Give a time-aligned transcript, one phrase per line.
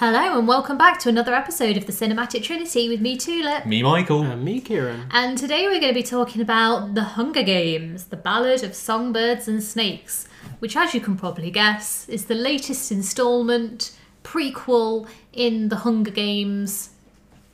[0.00, 3.66] Hello and welcome back to another episode of the Cinematic Trinity with me, Tulip.
[3.66, 4.22] Me, Michael.
[4.22, 5.04] And me, Kieran.
[5.10, 9.46] And today we're going to be talking about The Hunger Games, the Ballad of Songbirds
[9.46, 10.26] and Snakes,
[10.60, 13.94] which, as you can probably guess, is the latest installment,
[14.24, 16.88] prequel in the Hunger Games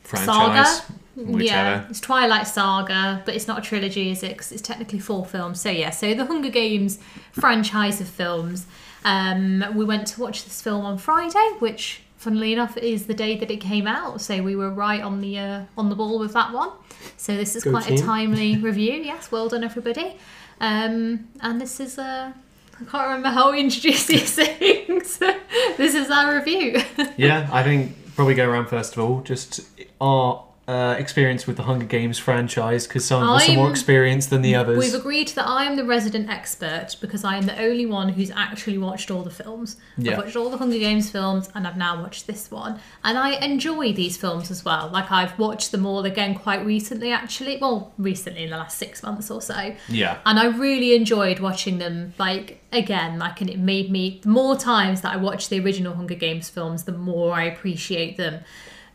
[0.04, 0.82] Franchise.
[0.82, 0.94] saga.
[1.16, 1.42] Whichever.
[1.42, 4.38] Yeah, it's Twilight Saga, but it's not a trilogy, is it?
[4.38, 5.60] 'Cause it's technically four films.
[5.60, 7.00] So yeah, so the Hunger Games
[7.32, 8.66] franchise of films.
[9.05, 13.36] Um, we went to watch this film on Friday, which, funnily enough, is the day
[13.38, 14.20] that it came out.
[14.20, 16.70] So we were right on the uh, on the ball with that one.
[17.16, 18.94] So this is Go quite a timely review.
[18.94, 20.16] Yes, well done everybody.
[20.60, 22.32] Um, and this is uh,
[22.80, 25.18] I can't remember how we introduced these things.
[25.76, 26.82] this is our review.
[27.16, 29.20] Yeah, I think probably go around first of all.
[29.20, 29.60] Just
[30.00, 34.30] our uh, experience with the Hunger Games franchise, because some of us are more experienced
[34.30, 34.79] than the others.
[34.79, 38.33] We've agreed that I am the resident expert because I am the only one who's
[38.33, 39.77] actually watched all the films.
[39.97, 40.12] Yeah.
[40.12, 42.81] I've watched all the Hunger Games films and I've now watched this one.
[43.05, 44.89] And I enjoy these films as well.
[44.89, 47.58] Like I've watched them all again quite recently actually.
[47.58, 49.77] Well, recently in the last six months or so.
[49.89, 50.19] Yeah.
[50.27, 54.56] And I really enjoyed watching them like again, like and it made me the more
[54.56, 58.42] times that I watch the original Hunger Games films, the more I appreciate them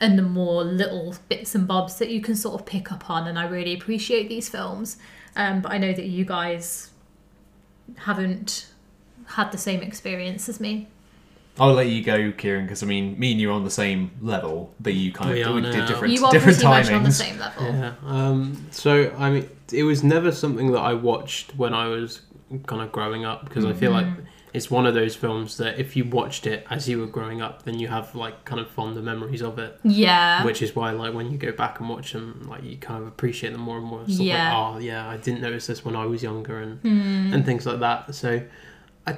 [0.02, 3.28] and the more little bits and bobs that you can sort of pick up on
[3.28, 4.98] and I really appreciate these films.
[5.38, 6.90] Um, but I know that you guys
[7.98, 8.68] haven't
[9.26, 10.88] had the same experience as me.
[11.60, 14.12] I'll let you go, Kieran, because I mean, me and you are on the same
[14.22, 16.92] level, but you kind We of are we did different, You are different pretty much
[16.92, 17.14] on the timings.
[17.14, 17.64] same level.
[17.66, 17.94] Yeah.
[18.06, 22.22] Um, so, I mean, it was never something that I watched when I was
[22.68, 24.22] kind of growing up because I feel like Mm-hmm.
[24.54, 27.64] It's one of those films that if you watched it as you were growing up,
[27.64, 29.80] then you have like kind of fonder memories of it.
[29.84, 30.44] Yeah.
[30.44, 33.08] Which is why, like, when you go back and watch them, like, you kind of
[33.08, 34.02] appreciate them more and more.
[34.02, 34.58] It's sort of Yeah.
[34.58, 37.34] like, oh, yeah, I didn't notice this when I was younger and Hmm.
[37.34, 38.14] and things like that.
[38.14, 38.42] So,
[39.08, 39.18] I,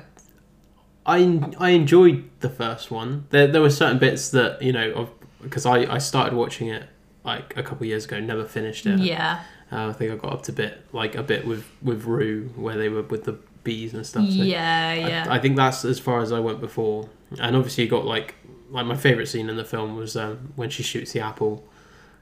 [1.06, 3.26] I, I enjoyed the first one.
[3.30, 5.10] There, there were certain bits that you know of
[5.42, 6.84] because I, I started watching it
[7.26, 9.00] like a couple years ago, never finished it.
[9.00, 9.42] yeah.
[9.72, 12.78] Uh, I think I got up to bit like a bit with with Rue where
[12.78, 14.28] they were with the bees and stuff.
[14.30, 15.26] So Yeah, I- yeah.
[15.30, 17.10] I, think that's as far as I went before.
[17.40, 18.36] And obviously, you got like
[18.70, 21.64] like my favorite scene in the film was um, when she shoots the apple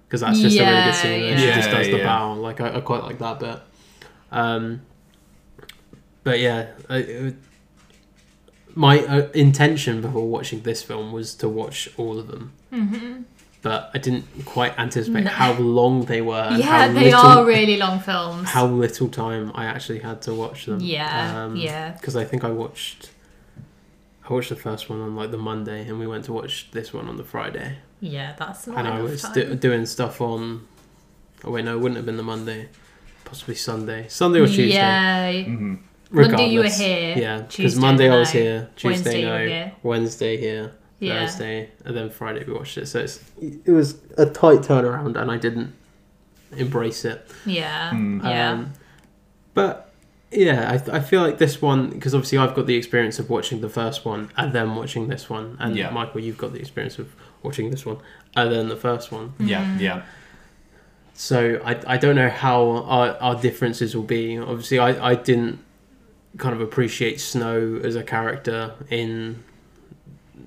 [0.08, 1.24] because that's just a really good scene.
[1.24, 1.54] And yeah.
[1.54, 2.06] she just does the yeah.
[2.06, 2.34] bow.
[2.34, 3.60] Like I, I quite like that bit.
[4.32, 4.82] Um,
[6.24, 7.36] but yeah, I, it,
[8.76, 12.54] my uh, intention before watching this film was to watch all of them.
[12.72, 13.24] Mhm.
[13.64, 15.30] But I didn't quite anticipate No.
[15.30, 16.34] how long they were.
[16.50, 18.50] and yeah, how they little, are really long films.
[18.50, 20.80] how little time I actually had to watch them.
[20.80, 21.92] Yeah, Um, yeah.
[21.92, 23.12] Because I think I watched,
[24.28, 26.92] I watched the first one on like the Monday, and we went to watch this
[26.92, 27.78] one on the Friday.
[28.00, 29.34] Yeah, that's not and I was time.
[29.34, 30.68] do- doing stuff on.
[31.44, 32.70] Oh wait, no, it wouldn't have been the Monday.
[33.26, 34.70] Possibly Sunday, Sunday or Tuesday.
[34.74, 35.78] Yeah, Mhm.
[36.10, 39.72] Monday you were here, Yeah, because Tuesday Monday I was here, Tuesday Wednesday no, here.
[39.84, 41.26] Wednesday here, Yeah.
[41.26, 42.86] Thursday, and then Friday we watched it.
[42.86, 45.74] So it's it was a tight turnaround, and I didn't
[46.56, 47.28] embrace it.
[47.46, 48.24] yeah, Mm.
[48.24, 48.52] yeah.
[48.52, 48.74] Um,
[49.54, 49.92] but
[50.32, 53.30] yeah, I, th- I feel like this one because obviously I've got the experience of
[53.30, 55.90] watching the first one and then watching this one, and Yeah.
[55.90, 57.14] Michael, you've got the experience of
[57.44, 57.98] watching this one
[58.36, 59.34] and then the first one.
[59.40, 59.80] Yeah, Mm.
[59.82, 60.02] yeah.
[61.14, 64.38] So I, I don't know how our, our differences will be.
[64.38, 65.60] Obviously, I, I didn't
[66.38, 69.44] kind of appreciate Snow as a character in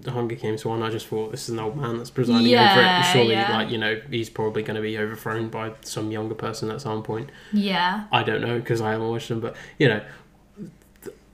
[0.05, 0.83] the Hunger Games one.
[0.83, 3.05] I just thought this is an old man that's presiding over it.
[3.13, 3.57] Surely, yeah.
[3.57, 7.03] like you know, he's probably going to be overthrown by some younger person at some
[7.03, 7.31] point.
[7.53, 8.05] yeah.
[8.13, 10.01] I don't know because I haven't watched them, but you know,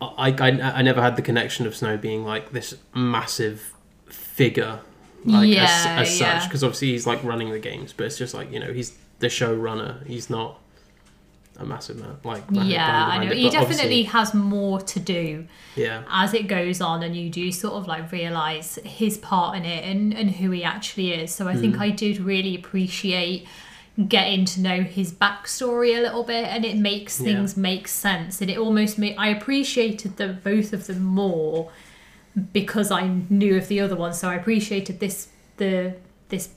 [0.00, 0.48] I, I,
[0.78, 3.74] I never had the connection of Snow being like this massive
[4.06, 4.80] figure,
[5.24, 6.38] like Yeah, as, as yeah.
[6.38, 6.48] such.
[6.48, 9.26] Because obviously he's like running the games, but it's just like you know he's the
[9.26, 10.06] showrunner.
[10.06, 10.59] He's not
[11.58, 12.16] a massive man.
[12.24, 13.30] Like Yeah, I know.
[13.32, 15.46] it, He definitely has more to do
[15.76, 19.64] yeah, as it goes on, and you do sort of like realize his part in
[19.64, 21.34] it and, and who he actually is.
[21.34, 21.80] So I think Mm.
[21.80, 23.46] I did really appreciate
[24.08, 27.26] getting to know his backstory a little bit, and it makes Yeah.
[27.34, 28.40] things make sense.
[28.40, 31.70] And it almost made I appreciated the both of them more
[32.52, 34.14] because I knew of the other one.
[34.14, 35.94] So I appreciated this the
[36.30, 36.48] this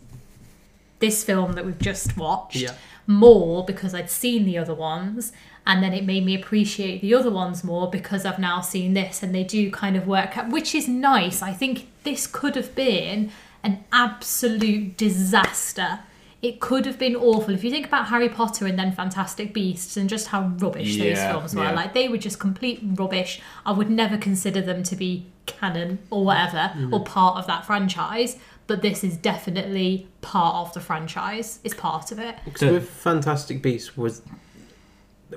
[1.00, 2.74] this film that we've just watched Yeah.
[3.08, 5.32] More because I'd seen the other ones
[5.66, 9.24] and then it made me appreciate the other ones more because I've now seen this
[9.24, 11.42] and they do kind of work out which is nice.
[11.42, 13.32] I think this could have been
[13.64, 16.00] an absolute disaster.
[16.42, 17.54] It could have been awful.
[17.54, 21.20] If you think about Harry Potter and then Fantastic Beasts and just how rubbish those
[21.20, 21.72] films were, yeah.
[21.72, 23.42] like they were just complete rubbish.
[23.66, 26.94] I would never consider them to be canon or whatever mm-hmm.
[26.94, 28.38] or part of that franchise.
[28.66, 31.60] But this is definitely part of the franchise.
[31.64, 32.36] It's part of it.
[32.46, 34.22] Because with Fantastic Beasts was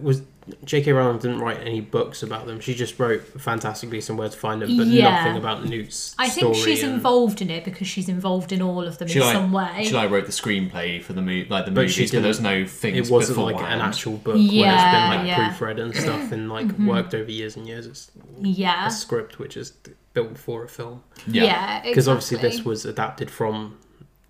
[0.01, 0.23] was
[0.65, 0.93] J.K.
[0.93, 2.61] Rowling didn't write any books about them.
[2.61, 5.17] She just wrote fantastic beasts and where to find them, but Yeah.
[5.17, 8.63] nothing about Newt's I think story she's and- involved in it because she's involved in
[8.63, 9.85] all of them She in like, some way.
[9.87, 12.65] she like wrote the screenplay for the movie, like the But movies, but there's no
[12.65, 15.51] things It wasn't like an actual book Yeah, where it's been like yeah.
[15.51, 16.87] proofread and stuff and like mm-hmm.
[16.87, 17.87] worked over years and years.
[17.87, 18.87] It's yeah.
[18.87, 19.73] a script which is
[20.17, 21.03] built for a film.
[21.27, 21.45] Yeah.
[21.45, 22.13] Yeah, Because exactly.
[22.13, 23.79] obviously this was adapted from,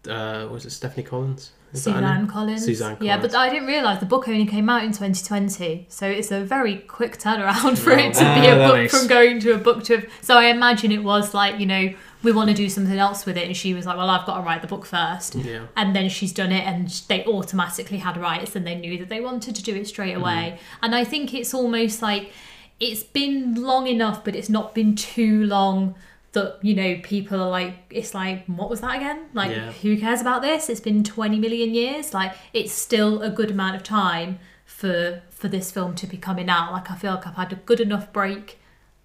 [0.09, 1.53] uh, was it Stephanie Collins?
[1.73, 2.27] Is that her Suzanne?
[2.29, 3.03] Collins.
[3.03, 6.41] Yeah, but I didn't realise the book only came out in 2020, so it's a
[6.43, 9.85] very quick turnaround for it to be a book makes- from going to a book
[9.85, 10.09] to.
[10.23, 11.93] So I imagine it was like you know
[12.23, 14.37] we want to do something else with it, and she was like, well, I've got
[14.39, 15.35] to write the book first.
[15.35, 15.67] Yeah.
[15.77, 19.21] And then she's done it, and they automatically had rights, and they knew that they
[19.21, 20.59] wanted to do it straight away.
[20.83, 22.33] And I think it's almost like
[22.81, 25.95] it's been long enough, but it's not been too long
[26.33, 29.27] that you know people are like, it's like, what was that again?
[29.33, 29.73] Like, Yeah.
[29.73, 30.69] who cares about this?
[30.69, 32.13] It's been twenty million years.
[32.13, 36.49] Like, it's still a good amount of time for for this film to be coming
[36.51, 36.73] out.
[36.73, 38.59] Like, I feel like I've had a good enough break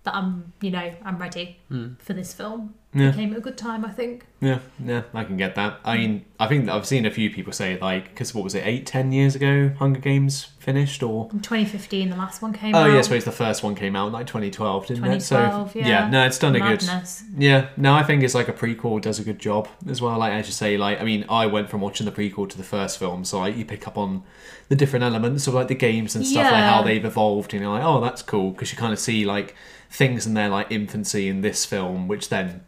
[0.04, 1.94] that I'm, you know, I'm ready hmm.
[2.00, 2.74] for this film.
[2.94, 3.10] Yeah.
[3.10, 4.26] It came at a good time, I think.
[4.42, 5.80] Yeah, yeah, I can get that.
[5.86, 8.54] I mean, I think that I've seen a few people say like, because what was
[8.54, 12.76] it, eight, ten years ago, Hunger Games finished, or In 2015, the last one came
[12.76, 12.82] out.
[12.82, 12.94] oh out.
[12.94, 15.20] yeah, I suppose the first one came out like 2012, didn't it?
[15.22, 16.10] 2012, So yeah.
[16.10, 17.22] no, it's done a Madness.
[17.22, 17.42] good.
[17.42, 20.18] Yeah, no, I think it's like a prequel does a good job as well.
[20.18, 22.64] Like as you say, like I mean, I went from watching the prequel to the
[22.64, 24.24] first film, so like you pick up on
[24.68, 27.72] the different elements of like the games and stuff, like how they've evolved, and you're
[27.72, 29.56] like, oh, that's cool because you kind of see like
[29.90, 32.66] things in their like infancy in this film, which then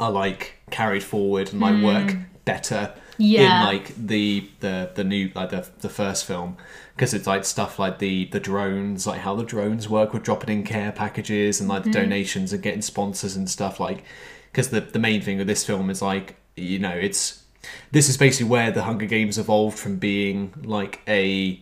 [0.00, 3.22] are like carried forward and like work better Hmm.
[3.22, 3.60] Yeah.
[3.60, 6.56] in like the the the new like the the first film
[6.96, 10.50] because it's like stuff like the the drones like how the drones work with dropping
[10.58, 14.02] in care packages and like the donations and getting sponsors and stuff like
[14.50, 17.44] because the the main thing of this film is like you know it's
[17.92, 21.60] this is basically where the Hunger Games evolved from being like a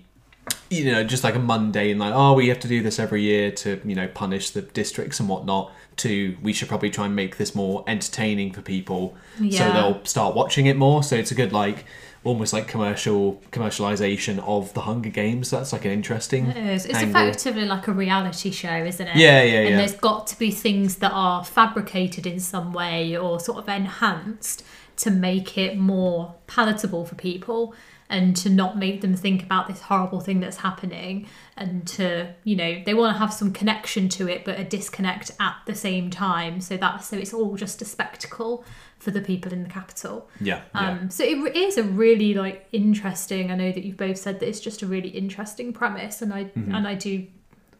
[0.70, 3.50] you know just like a mundane like oh we have to do this every year
[3.52, 5.70] to you know punish the districts and whatnot
[6.02, 9.14] to we should probably try and make this more entertaining for people
[9.50, 11.84] so they'll start watching it more so it's a good like
[12.24, 16.86] almost like commercial commercialization of the hunger games that's like an interesting It is.
[16.86, 17.20] It's angle.
[17.22, 19.16] effectively like a reality show, isn't it?
[19.16, 19.76] Yeah, yeah, And yeah.
[19.78, 24.64] there's got to be things that are fabricated in some way or sort of enhanced
[24.98, 27.74] to make it more palatable for people
[28.12, 31.26] and to not make them think about this horrible thing that's happening
[31.56, 35.32] and to you know they want to have some connection to it but a disconnect
[35.40, 38.64] at the same time so that so it's all just a spectacle
[38.98, 40.90] for the people in the capital yeah, yeah.
[40.90, 43.50] um, so it is a really like interesting.
[43.50, 46.44] I know that you've both said that it's just a really interesting premise, and I
[46.44, 46.74] Mm-hmm.
[46.74, 47.26] and I do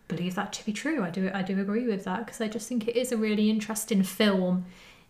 [0.09, 1.03] believe that to be true.
[1.03, 3.51] I do I do agree with that because I just think it is a really
[3.51, 4.65] interesting film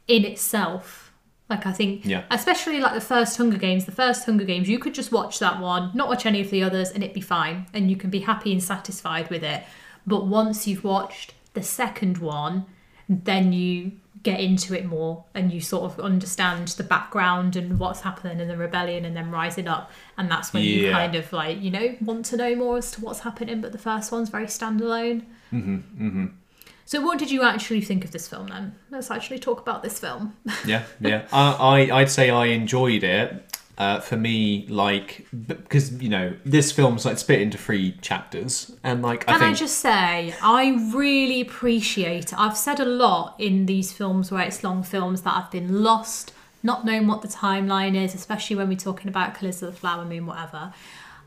[0.08, 1.11] in itself.
[1.52, 2.22] Like I think, Yeah.
[2.31, 3.84] especially like the first Hunger Games.
[3.84, 6.62] The first Hunger Games, you could just watch that one, not watch any of the
[6.62, 9.62] others, and it'd be fine, and you can be happy and satisfied with it.
[10.06, 12.64] But once you've watched the second one,
[13.08, 18.02] then you get into it more and you sort of understand the background and what's
[18.02, 21.60] happening in the rebellion and then rising up and that's when you kind of like
[21.60, 24.46] you know want to know more as to what's happening but the first one's very
[24.46, 25.22] standalone
[25.52, 26.26] mm-hmm, mm-hmm.
[26.92, 29.98] So what did you actually think of this film then let's actually talk about this
[29.98, 30.36] film
[30.66, 31.26] yeah, yeah.
[31.32, 33.48] I, I I'd say I enjoyed it.
[33.78, 39.00] Uh, for me, like because you know this film's like split into three chapters, and
[39.00, 42.38] like I Can I, think just say, I really appreciate.
[42.38, 46.34] I've said a lot in these films where it's long films that I've been lost,
[46.62, 50.05] not knowing what the timeline is, especially when we're talking about *Colors of the Flower
[50.05, 50.74] Moon, whatever.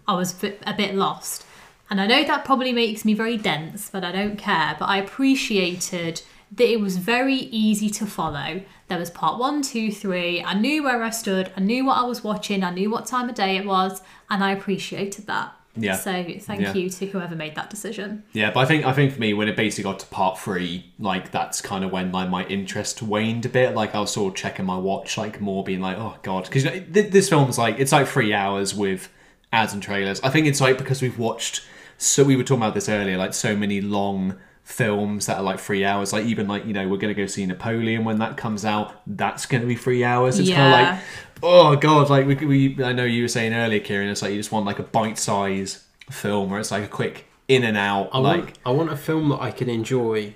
[0.07, 1.43] I was a bit lost.
[1.89, 4.75] And I know that probably makes me very dense, but I don't care.
[4.79, 6.21] But I appreciated
[6.53, 8.61] that it was very easy to follow.
[8.87, 10.41] There was part one, two, three.
[10.43, 13.29] I knew where I stood, I knew what I was watching, I knew what time
[13.29, 15.53] of day it was, and I appreciated that.
[15.77, 15.95] Yeah.
[15.97, 16.73] So thank Yeah.
[16.73, 18.23] you to whoever made that decision.
[18.31, 20.85] Yeah, but I think I think for me when it basically got to part three,
[20.99, 23.75] like that's kind of when like my interest waned a bit.
[23.75, 26.63] Like I was sort of checking my watch, like more being like, oh god, because
[26.63, 29.09] th- this film's like it's like three hours with
[29.51, 30.21] ads and trailers.
[30.21, 31.61] I think it's like because we've watched
[31.97, 35.59] so we were talking about this earlier, like so many long films that are like
[35.59, 36.11] three hours.
[36.11, 39.01] Like even like you know we're gonna go see Napoleon when that comes out.
[39.07, 40.39] That's gonna be three hours.
[40.39, 40.99] It's kind of like
[41.43, 42.35] oh god, like we,
[42.75, 44.09] we I know you were saying earlier, Kieran.
[44.09, 47.25] It's like you just want like a bite size film where it's like a quick
[47.47, 48.39] in and out, I like.
[48.43, 50.33] want I want a film that I can enjoy,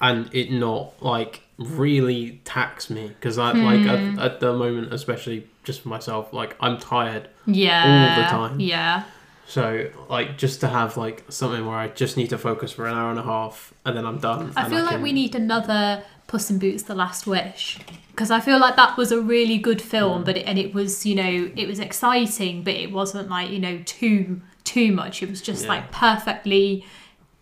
[0.00, 4.18] and it not like really tax me because I like Hmm.
[4.18, 7.28] at, at the moment, especially just for myself, like I'm tired.
[7.46, 8.14] Yeah.
[8.16, 8.60] All the time.
[8.60, 9.04] Yeah.
[9.48, 12.94] So like just to have like something where I just need to focus for an
[12.94, 14.52] hour and a half and then I'm done.
[14.56, 17.78] I feel like can- we need another Puss in Boots: The Last Wish
[18.10, 20.24] because I feel like that was a really good film, mm.
[20.26, 23.58] but it, and it was you know it was exciting, but it wasn't like you
[23.58, 25.22] know too too much.
[25.22, 25.68] It was just Yeah.
[25.70, 26.84] like perfectly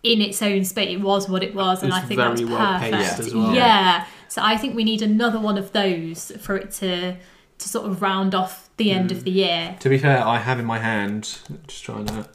[0.03, 0.89] in its own space.
[0.89, 2.93] It was what it was, and was I think that was well perfect.
[2.93, 3.53] paced as well.
[3.53, 4.05] Yeah.
[4.29, 7.17] So I think we need another one of those for it to
[7.59, 9.75] to sort of round off the end of the year.
[9.79, 12.27] To be fair, I have in my hand just trying to.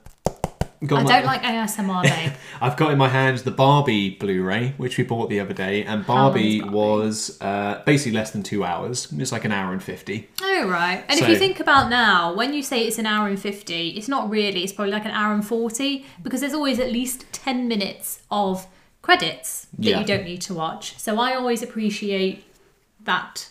[0.84, 2.32] Got I my- don't like ASMR, babe.
[2.60, 6.00] I've got in my hand the Barbie Blu-ray, which we bought the other day, and
[6.08, 6.74] long Barbie, is Barbie?
[6.76, 9.06] was uh, basically less than two hours.
[9.16, 10.28] It's like an hour and fifty.
[10.42, 11.04] Oh right.
[11.08, 14.08] And if you think about now, when you say it's an hour and fifty, it's
[14.08, 14.64] not really.
[14.64, 18.66] It's probably like an hour and forty because there's always at least ten minutes of
[19.02, 20.00] credits that Yeah.
[20.00, 20.98] you don't need to watch.
[20.98, 22.42] So I always appreciate
[23.04, 23.48] that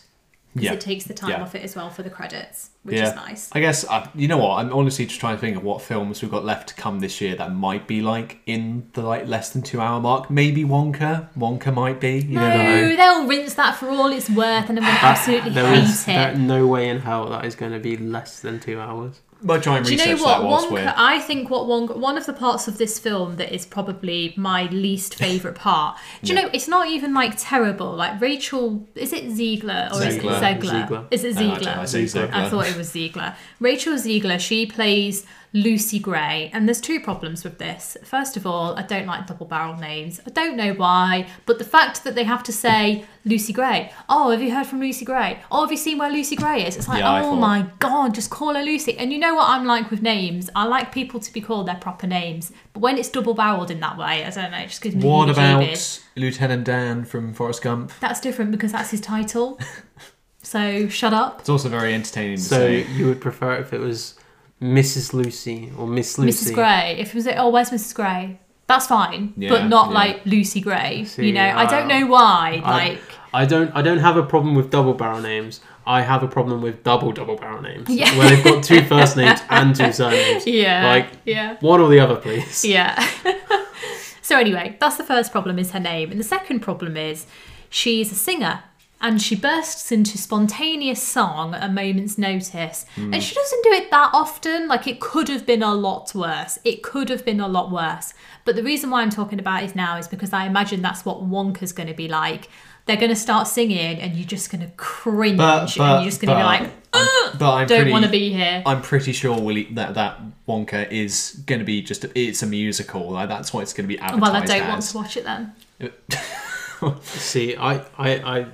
[0.54, 0.72] because Yeah.
[0.74, 1.42] it takes the time Yeah.
[1.42, 3.48] off it as well for the credits, which yeah, is nice.
[3.52, 4.56] I guess uh, you know what.
[4.58, 7.20] I'm honestly just trying to think of what films we've got left to come this
[7.20, 10.30] year that might be like in the like less than two hour mark.
[10.30, 11.28] Maybe Wonka.
[11.38, 12.18] Wonka might be.
[12.18, 12.96] You No, know.
[12.96, 16.04] they'll rinse that for all it's worth, and I'm going to absolutely There hate is
[16.08, 16.36] it.
[16.38, 19.20] no way in hell that is going to be less than two hours.
[19.44, 20.38] But try and Do you know what?
[20.38, 23.66] that whilst I think what Wonka, one of the parts of this film that is
[23.66, 25.98] probably my least favourite part.
[26.22, 26.48] Do you know?
[26.52, 27.92] It's not even like terrible.
[27.94, 30.40] Like Rachel, is it Ziegler or is it Ziegler.
[30.40, 30.70] Zegler?
[30.70, 31.06] Ziegler.
[31.10, 31.72] Is it Uh, I Ziegler?
[31.78, 32.30] I Ziegler.
[32.32, 33.34] I thought it was Ziegler.
[33.60, 37.96] Rachel Ziegler, she plays Lucy Gray, and there's two problems with this.
[38.04, 40.18] First of all, I don't like double barrel names.
[40.26, 43.92] I don't know why, but the fact that they have to say Lucy Gray.
[44.08, 45.40] Oh, have you heard from Lucy Gray?
[45.50, 46.76] Oh, have you seen where Lucy Gray is?
[46.76, 48.96] It's like, Yeah, oh thought- my god, just call her Lucy.
[48.96, 50.48] And you know what I'm like with names?
[50.56, 53.80] I like people to be called their proper names, but when it's double barreled in
[53.80, 55.04] that way, I don't know, it just gives me.
[55.04, 56.02] What about heebie-jeebies.
[56.16, 57.92] Lieutenant Dan from Forrest Gump?
[58.00, 59.60] That's different because that's his title.
[60.42, 61.40] so shut up.
[61.40, 62.86] It's also very entertaining to So say.
[62.92, 64.14] you would prefer if it was
[64.62, 65.12] Mrs.
[65.12, 66.52] Lucy or Miss Lucy?
[66.52, 66.54] Mrs.
[66.54, 66.96] Gray.
[66.98, 67.94] If it was, oh, where's Mrs.
[67.94, 68.38] Gray?
[68.68, 69.94] That's fine, Yeah, but not yeah.
[69.94, 71.04] like Lucy Gray.
[71.04, 72.62] See, you know, I don't uh, know why.
[72.64, 73.00] I- like,
[73.34, 73.70] I don't.
[73.74, 75.60] I don't have a problem with double barrel names.
[75.86, 77.88] I have a problem with double double barrel names.
[77.88, 78.16] Yeah.
[78.16, 80.46] Where they've got two first names and two surnames.
[80.46, 82.64] yeah, Like yeah, one or the other, please.
[82.76, 82.94] yeah.
[84.22, 87.26] so anyway, that's the first problem is her name, and the second problem is
[87.68, 88.62] she's a singer.
[89.02, 92.86] And she bursts into spontaneous song at a moment's notice.
[92.94, 93.12] Hmm.
[93.12, 94.68] And she doesn't do it that often.
[94.68, 96.58] Like, it could have been a lot worse.
[96.64, 98.14] It could have been a lot worse.
[98.44, 101.18] But the reason why I'm talking about it now is because I imagine that's what
[101.18, 102.48] Wonka's going to be like.
[102.86, 105.36] They're going to start singing, and you're just going to cringe.
[105.36, 108.32] But, and you're just going to be like, I'm, but I'm don't want to be
[108.32, 108.62] here.
[108.66, 112.46] I'm pretty sure Willy, that that Wonka is going to be just a, it's a
[112.46, 113.10] musical.
[113.10, 115.24] Like that's what it's going to be advertised Well, I don't want to watch it
[115.24, 115.52] then.
[117.02, 118.46] See, I, I, I,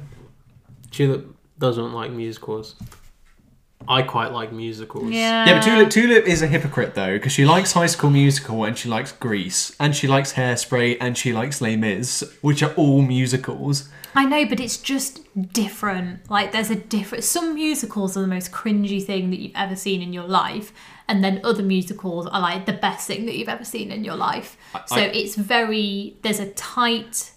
[0.90, 2.76] Tulip doesn't like musicals.
[3.87, 5.11] I quite like musicals.
[5.11, 5.47] Yeah.
[5.47, 8.76] Yeah, but Tulip, Tulip is a hypocrite though because she likes High School Musical and
[8.76, 13.02] she likes Grease and she likes Hairspray and she likes Les Mis, which are all
[13.02, 13.88] musicals.
[14.14, 15.21] I know, but it's just
[15.52, 16.28] different.
[16.30, 17.25] Like, there's a different.
[17.25, 20.73] Some musicals are the most cringy thing that you've ever seen in your life,
[21.07, 24.16] and then other musicals are like the best thing that you've ever seen in your
[24.16, 24.57] life.
[24.87, 26.16] So I- it's very.
[26.23, 27.30] There's a tight.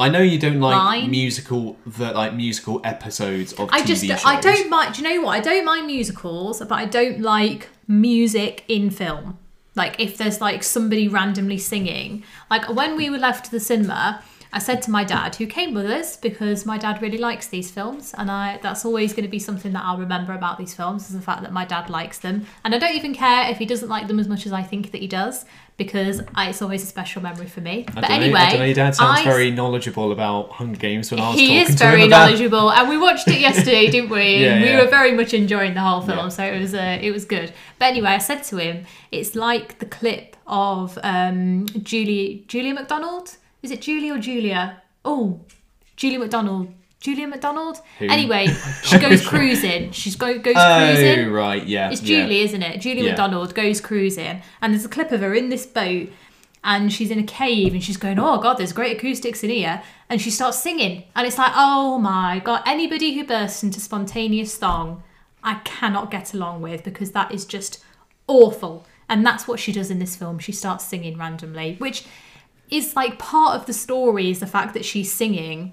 [0.00, 1.10] I know you don't like Line.
[1.10, 4.04] musical, the like musical episodes of I TV just.
[4.04, 4.22] shows.
[4.24, 4.94] I don't mind.
[4.94, 5.36] Do you know what?
[5.36, 9.38] I don't mind musicals, but I don't like music in film.
[9.76, 12.24] Like if there's like somebody randomly singing.
[12.50, 15.74] Like when we were left to the cinema, I said to my dad, who came
[15.74, 19.30] with us, because my dad really likes these films, and I that's always going to
[19.30, 22.18] be something that I'll remember about these films is the fact that my dad likes
[22.18, 24.62] them, and I don't even care if he doesn't like them as much as I
[24.62, 25.44] think that he does,
[25.76, 27.84] because I, it's always a special memory for me.
[27.88, 28.64] I but anyway, know, I don't know.
[28.66, 31.74] Your dad sounds I- very knowledgeable about Hunger Games when I was he talking is
[31.76, 34.38] very about- knowledgeable, and we watched it yesterday, didn't we?
[34.38, 34.82] Yeah, and we yeah.
[34.82, 36.28] were very much enjoying the whole film, Yeah.
[36.28, 37.52] so it was uh, it was good.
[37.78, 43.36] But anyway, I said to him, it's like the clip of um, Julie Julia McDonald.
[43.62, 44.82] Is it Julie or Julia?
[45.04, 45.40] Oh,
[45.96, 46.72] Julia McDonald.
[47.00, 47.78] Julia McDonald.
[47.98, 48.06] Who?
[48.08, 48.46] Anyway,
[48.82, 49.90] she goes cruising.
[49.92, 51.30] She's go goes Oh cruising.
[51.30, 51.90] right, yeah.
[51.90, 52.22] It's yeah.
[52.22, 52.80] Julie, isn't it?
[52.80, 53.08] Julie Yeah.
[53.12, 56.10] McDonald goes cruising, and there's a clip of her in this boat,
[56.62, 59.82] and she's in a cave, and she's going, "Oh God, there's great acoustics in here,"
[60.10, 64.52] and she starts singing, and it's like, "Oh my God!" Anybody who bursts into spontaneous
[64.52, 65.02] song,
[65.42, 67.82] I cannot get along with because that is just
[68.26, 70.38] awful, and that's what she does in this film.
[70.38, 72.04] She starts singing randomly, which
[72.70, 75.72] is like part of the story is the fact that she's singing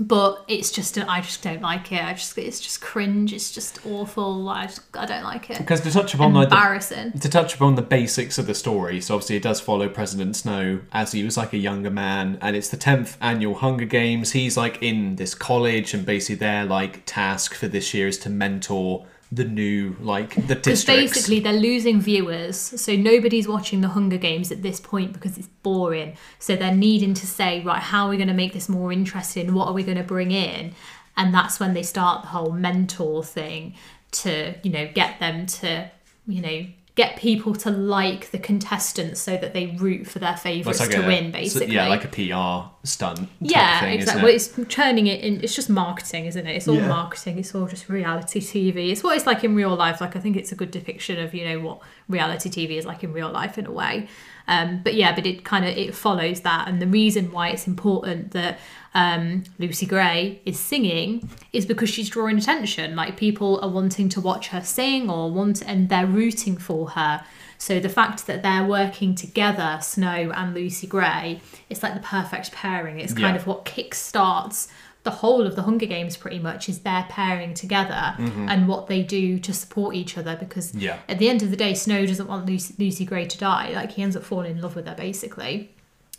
[0.00, 2.04] but it's just I just don't like it.
[2.04, 3.32] I just it's just cringe.
[3.32, 4.48] It's just awful.
[4.48, 5.58] I just I don't like it.
[5.58, 7.12] Because to touch upon like the, Embarrassing.
[7.18, 10.80] to touch upon the basics of the story, so obviously it does follow President Snow
[10.92, 14.32] as he was like a younger man, and it's the tenth annual Hunger Games.
[14.32, 18.30] He's like in this college, and basically their like task for this year is to
[18.30, 20.84] mentor the new like the districts.
[20.84, 25.48] basically they're losing viewers, so nobody's watching the Hunger Games at this point because it's
[25.62, 26.16] boring.
[26.38, 29.52] So they're needing to say, right, how are we going to make this more interesting?
[29.52, 30.74] What are we going to bring in?
[31.16, 33.74] And that's when they start the whole mentor thing
[34.12, 35.90] to, you know, get them to,
[36.26, 36.66] you know,
[36.98, 41.04] get people to like the contestants so that they root for their favourites It's to
[41.04, 41.74] a- win, so- basically.
[41.74, 43.18] yeah, like a PR stunt.
[43.20, 44.32] type Yeah, thing, exactly.
[44.34, 45.40] Isn't Well, it's turning it in.
[45.44, 46.56] It's just marketing, isn't it?
[46.56, 46.88] It's all Yeah.
[46.88, 47.38] marketing.
[47.38, 48.90] It's all just reality TV.
[48.90, 50.00] It's what it's like in real life.
[50.00, 51.78] Like I think it's a good depiction of you know what
[52.08, 54.08] reality TV is like in real life in a way.
[54.48, 57.66] Um, but yeah, but it kind of it follows that, and the reason why it's
[57.68, 58.58] important that
[58.94, 62.96] um, Lucy Gray is singing is because she's drawing attention.
[62.96, 67.24] Like people are wanting to watch her sing or want, and they're rooting for her.
[67.58, 72.52] So the fact that they're working together, Snow and Lucy Gray, it's like the perfect
[72.52, 73.00] pairing.
[73.00, 73.40] It's kind Yeah.
[73.40, 74.68] of what kickstarts
[75.04, 79.02] the whole of the Hunger Games pretty much is their pairing together and what they
[79.02, 80.80] do to support each other because Mm-hmm.
[80.80, 80.98] Yeah.
[81.08, 83.92] at the end of the day Snow doesn't want Lucy, Lucy Gray to die like
[83.92, 85.70] he ends up falling in love with her basically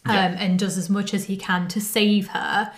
[0.06, 0.36] um, Yeah.
[0.40, 2.72] and does as much as he can to save her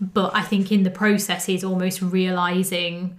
[0.00, 3.18] but I think in the process he's almost realizing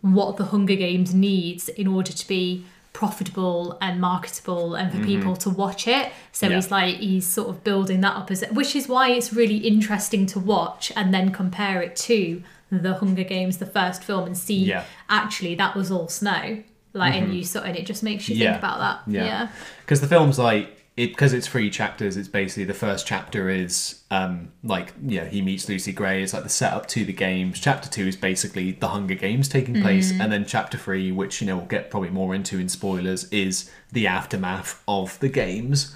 [0.00, 5.36] what the Hunger Games needs in order to be profitable and marketable and for people
[5.36, 6.10] to watch it.
[6.32, 6.50] So Mm-hmm.
[6.52, 6.56] Yeah.
[6.56, 10.26] he's like he's sort of building that up as which is why it's really interesting
[10.26, 12.42] to watch and then compare it to
[12.72, 14.84] the Hunger Games, the first film, and see Yeah.
[15.08, 16.62] actually that was all snow.
[16.92, 18.42] Like and you sort and it just makes you Mm-hmm.
[18.42, 18.52] Yeah.
[18.52, 19.12] think about that.
[19.12, 19.24] Yeah.
[19.24, 19.48] Yeah.
[19.82, 24.02] because the film's like it because it's three chapters it's basically the first chapter is
[24.12, 27.88] um like yeah he meets lucy gray it's like the setup to the games chapter
[27.88, 30.20] two is basically the hunger games taking place Mm.
[30.20, 33.70] and then chapter three which you know we'll get probably more into in spoilers is
[33.90, 35.94] the aftermath of the games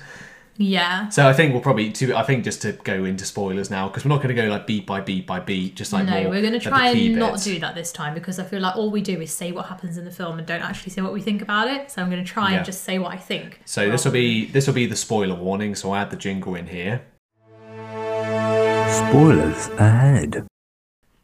[0.60, 1.08] Yeah.
[1.08, 4.04] so i think we'll probably to i think just to go into spoilers now because
[4.04, 6.30] we're not going to go like beat by beat by beat just like no, more
[6.30, 7.44] we're going to try and not bits.
[7.44, 9.96] do that this time because I feel like all we do is say what happens
[9.96, 11.90] in the film and don't actually say what we think about it.
[11.90, 12.56] So I'm going to try Yeah.
[12.58, 13.60] and just say what I think.
[13.64, 16.54] so this will be this will be the spoiler warning so i add the jingle
[16.56, 17.02] in here
[18.88, 20.46] Spoilers ahead.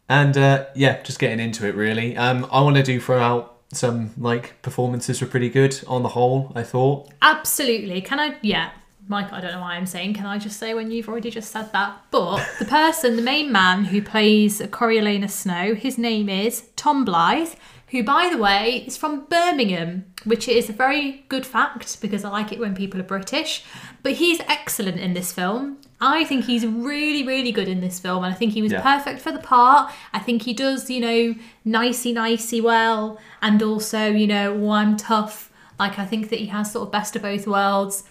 [0.08, 2.16] And uh, yeah, just getting into it really.
[2.16, 6.10] Um, I want to do throw out some like performances were pretty good on the
[6.10, 6.52] whole.
[6.54, 7.10] I thought.
[7.22, 8.00] Absolutely.
[8.00, 8.36] Can I?
[8.42, 8.70] Yeah.
[9.06, 10.14] Mike, I don't know why I'm saying.
[10.14, 12.00] Can I just say when you've already just said that?
[12.10, 17.52] But the person, the main man who plays Coriolanus Snow, his name is Tom Blythe,
[17.88, 22.30] who, by the way, is from Birmingham, which is a very good fact because I
[22.30, 23.62] like it when people are British.
[24.02, 25.78] But he's excellent in this film.
[26.00, 28.80] I think he's really, really good in this film, and I think he was Yeah.
[28.80, 29.92] perfect for the part.
[30.12, 34.96] I think he does, you know, nicey, nicey well, and also, you know, oh, I'm
[34.96, 35.50] tough.
[35.78, 38.04] Like, I think that he has sort of best of both worlds.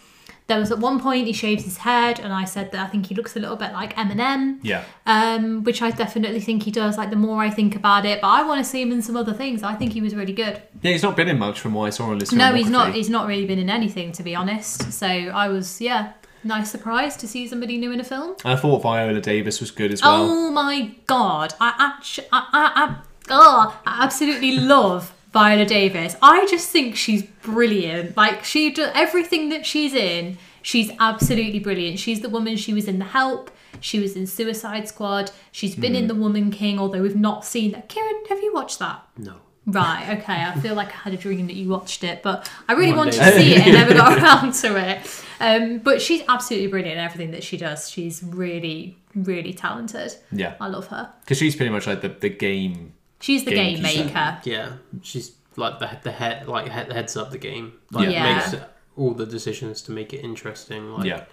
[0.47, 3.06] There was at one point he shaves his head, and I said that I think
[3.06, 4.84] he looks a little bit like Eminem, Yeah.
[5.06, 6.97] um, which I definitely think he does.
[6.97, 9.15] Like the more I think about it, but I want to see him in some
[9.15, 9.63] other things.
[9.63, 10.62] I think he was really good.
[10.82, 12.93] Yeah, he's not been in much from what I saw on his No, he's not.
[12.93, 14.91] He's not really been in anything, to be honest.
[14.91, 16.12] So I was, yeah,
[16.43, 18.36] nice surprise to see somebody new in a film.
[18.43, 20.23] I thought Viola Davis was good as well.
[20.29, 21.53] Oh my god!
[21.62, 22.95] I actually, I, I, I,
[23.29, 26.15] oh, I absolutely love Viola Davis.
[26.22, 28.15] I just think she's brilliant.
[28.15, 30.38] Like she does everything that she's in.
[30.62, 32.00] She's absolutely brilliant.
[32.00, 32.56] She's the woman.
[32.56, 33.52] She was in The Help.
[33.82, 35.32] She was in Suicide Squad.
[35.52, 35.98] She's been Mm.
[35.98, 36.80] in The Woman King.
[36.80, 37.89] Although we've not seen that.
[37.89, 39.04] Kieran, have you watched that?
[39.17, 39.34] No.
[39.65, 40.43] Right, okay.
[40.43, 42.98] I feel like I had a dream that you watched it, but I really One
[43.08, 43.32] wanted day.
[43.32, 45.24] to see it and never got around to it.
[45.39, 47.89] Um, but she's absolutely brilliant in everything that she does.
[47.89, 50.15] She's really, really talented.
[50.34, 51.10] Yeah, I love her.
[51.22, 52.93] because she's pretty much like the, the game.
[53.25, 54.05] She's the game Gamekeeper.
[54.07, 54.41] maker.
[54.43, 54.69] Yeah,
[55.01, 57.67] she's like the the head like head, heads up the game.
[57.91, 58.36] Like Yeah.
[58.36, 58.55] makes
[58.97, 60.91] all the decisions to make it interesting.
[60.93, 61.23] Like Yeah.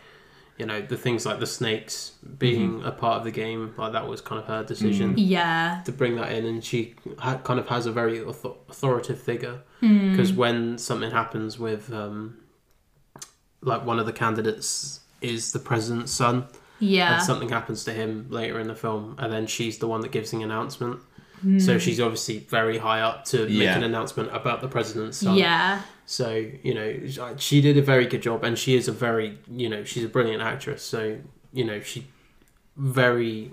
[0.59, 2.87] you know the things like the snakes being Mm-hmm.
[2.87, 3.63] a part of the game.
[3.77, 5.81] Like that was kind of her decision Yeah.
[5.87, 9.59] to bring that in, and she ha- kind of has a very author- authoritative figure
[9.81, 12.37] because when something happens with um,
[13.63, 16.47] like one of the candidates is the president's son
[16.79, 17.15] Yeah.
[17.15, 20.13] and something happens to him later in the film, and then she's the one that
[20.13, 21.01] gives the announcement.
[21.59, 21.79] So hmm.
[21.79, 23.77] she's obviously very high up to make Yeah.
[23.77, 25.37] an announcement about the president's son.
[25.37, 25.83] Yeah.
[26.07, 29.39] So you know, uh, she did a very good job, and she is a very
[29.49, 30.83] you know she's a brilliant actress.
[30.83, 31.19] So
[31.53, 32.07] you know she
[32.77, 33.53] very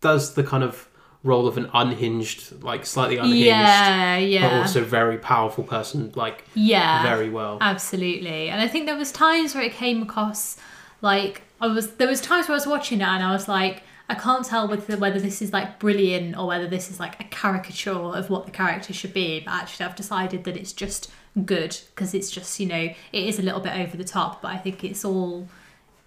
[0.00, 0.88] does the kind of
[1.22, 4.18] role of an unhinged, like slightly unhinged, Yeah.
[4.18, 4.48] Yeah.
[4.48, 7.02] but also very powerful person, like yeah.
[7.02, 7.56] very well.
[7.62, 8.50] Absolutely.
[8.50, 10.58] And I think there was times where it came across
[11.00, 13.82] like I was there was times where I was watching it and I was like
[14.08, 17.24] I can't tell whether whether this is like brilliant or whether this is like a
[17.24, 19.40] caricature of what the character should be.
[19.40, 21.10] But actually, I've decided that it's just
[21.46, 22.76] good because it's just you know
[23.12, 25.48] it is a little bit over the top, but I think it's all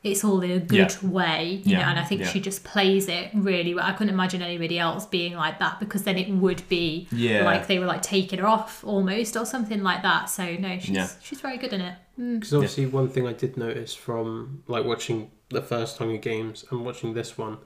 [0.04, 1.10] it's all in a good Yeah.
[1.10, 1.82] way, you know.
[1.82, 2.28] And I think yeah.
[2.28, 3.84] she just plays it really well.
[3.84, 7.44] I couldn't imagine anybody else being like that because then it would be Yeah.
[7.44, 10.30] like they were like taking her off almost or something like that.
[10.30, 11.08] So no, she's Yeah.
[11.22, 11.96] she's very good in it.
[12.20, 12.36] Mm.
[12.40, 16.86] Because obviously, one thing I did notice from like watching the first Hunger Games and
[16.86, 17.58] watching this one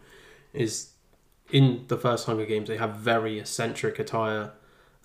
[0.54, 0.92] is
[1.52, 4.52] in the first Hunger Games they have very eccentric attire,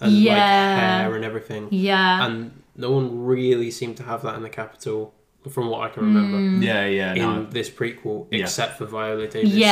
[0.00, 0.32] and Yeah.
[0.34, 1.68] like hair and everything.
[1.70, 2.24] Yeah.
[2.26, 5.14] And no one really seemed to have that in the capital,
[5.50, 6.36] from what I can remember.
[6.38, 6.62] Mm.
[6.62, 7.44] Yeah, yeah, In no.
[7.44, 8.40] this prequel, Yeah.
[8.44, 9.62] except for Viola Davis, so maybe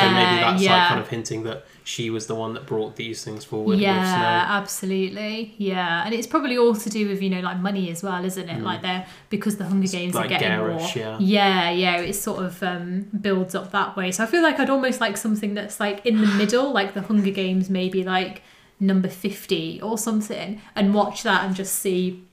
[0.41, 0.73] that's yeah.
[0.79, 4.47] like kind of hinting that she was the one that brought these things forward yeah,
[4.49, 5.55] absolutely.
[5.59, 8.49] Yeah, and it's probably all to do with you know like money as well, isn't
[8.49, 8.63] it?
[8.63, 10.17] Like they're because the Hunger Games Mm.
[10.17, 11.05] like are getting garish, more.
[11.05, 11.19] yeah.
[11.19, 11.97] yeah, yeah.
[12.01, 14.11] It sort of um, builds up that way.
[14.13, 17.03] So I feel like I'd almost like something that's like in the middle, like the
[17.03, 18.43] Hunger Games, maybe like
[18.81, 22.25] number fifty or something, and watch that and just see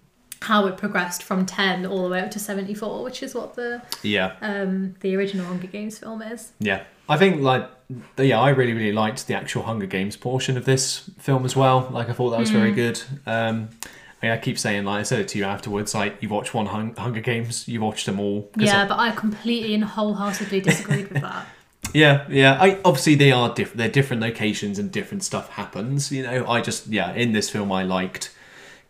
[0.42, 3.56] how it progressed from ten all the way up to seventy four, which is what
[3.56, 4.36] the yeah.
[4.42, 6.52] um, the original Hunger Games film is.
[6.60, 7.70] Yeah, I think like
[8.18, 11.88] yeah, I really really liked the actual Hunger Games portion of this film as well.
[11.92, 12.54] Like I thought that was Mm.
[12.54, 13.02] very good.
[13.26, 13.70] Um,
[14.24, 15.94] I, mean, I keep saying like I said it to you afterwards.
[15.94, 18.50] Like you watch one hung- Hunger Games, you watched them all.
[18.56, 21.46] Yeah, I- but I completely and wholeheartedly disagreed with that.
[21.94, 22.58] yeah, yeah.
[22.60, 23.78] I obviously they are different.
[23.78, 26.12] They're different locations and different stuff happens.
[26.12, 28.34] You know, I just yeah in this film I liked.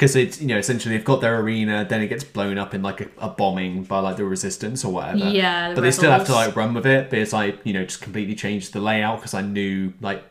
[0.02, 2.82] Because it's you know essentially they've got their arena, then it gets blown up in
[2.82, 5.30] like a, a bombing by like the resistance or whatever.
[5.30, 7.12] Yeah, the but they still have to like run with it.
[7.12, 10.24] But it's like you know just completely changed the layout because I knew like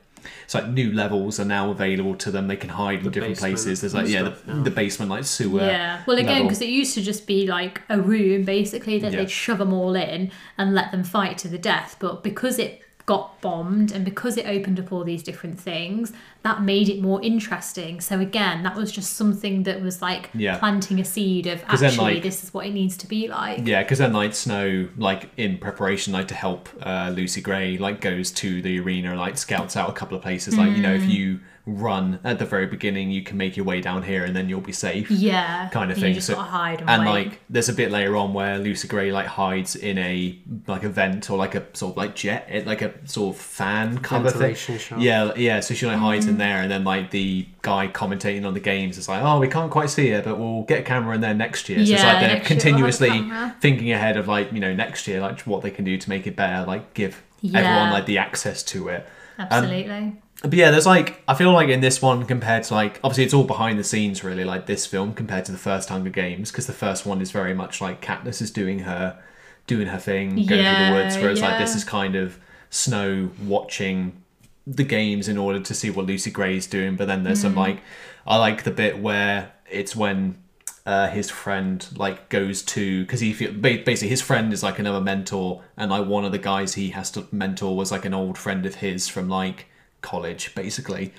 [0.45, 2.49] it's like new levels are now available to them.
[2.49, 3.81] They can hide in different places.
[3.81, 4.63] There's like yeah, stuff, the, yeah.
[4.65, 5.61] the basement like sewer.
[5.61, 6.03] Yeah.
[6.05, 9.21] Well, again, because it used to just be like a room basically that Yeah.
[9.21, 11.95] they'd shove them all in and let them fight to the death.
[12.01, 16.63] But because it got bombed and because it opened up all these different things, that
[16.63, 18.01] made it more interesting.
[18.01, 20.59] So again, that was just something that was like Yeah.
[20.59, 23.27] planting a seed of 'Cause then, actually like- this is what it needs to be
[23.27, 23.67] like.
[23.67, 28.01] Yeah, because then like Snow, like in preparation, like to help uh, Lucy Gray, like
[28.01, 30.57] goes to the arena, like scouts out a couple of places.
[30.57, 31.03] Like you know, Mm.
[31.05, 34.35] if you run at the very beginning, you can make your way down here, and
[34.35, 35.11] then you'll be safe.
[35.11, 35.69] Yeah.
[35.71, 36.15] Kind of You thing.
[36.15, 37.11] just So- gotta hide and, And wait.
[37.29, 40.89] like, there's a bit later on where Lucy Gray like hides in a like a
[40.89, 44.39] vent or like a sort of like jet, like a sort of fan cover thing.
[44.41, 45.03] Ventilation shaft.
[45.03, 45.61] Yeah, yeah.
[45.61, 46.31] So she like hides Mm.
[46.31, 49.49] in there, and then like the guy commentating on the games is like, "Oh, we
[49.49, 51.91] can't quite see it, but we'll get a camera in there next year." So it's
[52.03, 53.31] Yeah, like they're next year we'll continuously
[53.61, 56.27] thinking ahead of like you know next year, like what they can do to make
[56.27, 57.61] it better, like give Yeah.
[57.61, 59.07] everyone like the access to it.
[59.39, 60.13] Absolutely.
[60.43, 63.35] But yeah, there's like I feel like in this one compared to like obviously it's
[63.35, 66.67] all behind the scenes really like this film compared to the first Hunger Games because
[66.67, 69.23] the first one is very much like Katniss is doing her
[69.67, 72.39] doing her thing going through the woods whereas like this is kind of
[72.71, 74.23] Snow watching
[74.67, 77.59] the games in order to see what Lucy Gray's doing but then there's some Mm.
[77.59, 77.83] like
[78.27, 80.43] I like the bit where it's when
[80.87, 85.01] uh, his friend like goes to because he feel basically his friend is like another
[85.01, 88.39] mentor and like one of the guys he has to mentor was like an old
[88.39, 89.67] friend of his from like
[90.03, 91.13] college basically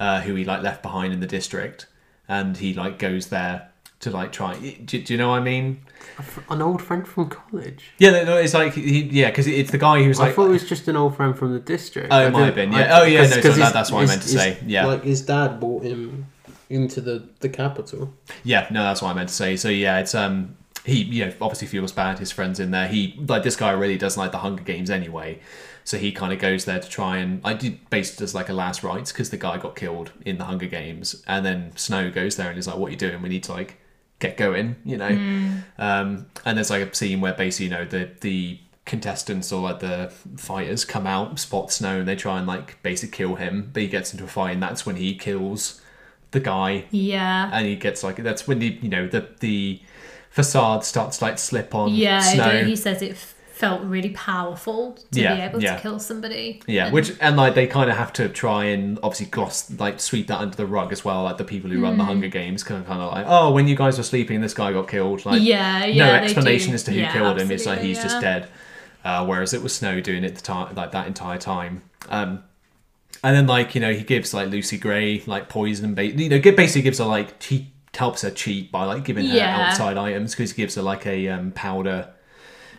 [0.00, 1.86] uh, who he like left behind in the district
[2.28, 3.68] and he like goes there
[4.00, 5.80] to like try do, do you know what I mean
[6.50, 7.92] An old friend from college.
[7.98, 10.46] yeah no, it's like he, yeah because it's the guy who's I like I thought
[10.46, 12.08] it was just an old friend from the district.
[12.12, 12.98] Oh, it I might have been, I- yeah.
[13.00, 14.86] Oh, yeah, no, so that- that's what I meant to say, yeah.
[14.86, 16.26] Like his dad brought him
[16.68, 18.12] into the the capital.
[18.42, 19.56] Yeah, no, that's what I meant to say.
[19.56, 22.18] So yeah, it's um he you know obviously feels bad.
[22.18, 22.88] His friends in there.
[22.88, 25.40] He like this guy really doesn't like the Hunger Games anyway.
[25.86, 28.54] So he kind of goes there to try and I did basically as like a
[28.54, 32.36] last rites because the guy got killed in the Hunger Games, and then Snow goes
[32.36, 33.20] there and is like, "What are you doing?
[33.22, 33.76] We need to like
[34.18, 35.08] get going," you know.
[35.78, 39.80] Um, and there's like a scene where basically you know the the contestants or like
[39.80, 43.70] the fighters come out, spot Snow, and they try and like basically kill him.
[43.72, 45.80] But he gets into a fight, and that's when he kills
[46.30, 47.48] the guy Yeah.
[47.52, 49.80] and he gets like that's when the you know the the
[50.30, 52.64] facade starts to like slip on Yeah, snow.
[52.64, 53.33] he says it
[53.64, 55.76] felt really powerful to Yeah, be able yeah.
[55.76, 56.60] to kill somebody.
[56.66, 60.00] yeah, And- which and like they kind of have to try and obviously gloss like
[60.00, 61.22] sweep that under the rug as well.
[61.24, 63.66] Like the people who run the Hunger Games kind of kind of like, oh, when
[63.68, 65.24] you guys were sleeping, this guy got killed.
[65.26, 67.50] Like yeah, yeah, no explanation as to who Yeah, killed him.
[67.50, 68.48] It's like he's just dead.
[69.04, 71.82] Uh, whereas it was Snow doing it the time like that entire time.
[72.08, 72.42] Um,
[73.22, 76.40] and then like you know he gives like Lucy Gray like poison, ba- you know,
[76.40, 80.52] basically gives her like he helps her cheat by like giving her outside items because
[80.52, 82.08] he gives her like a um, powder.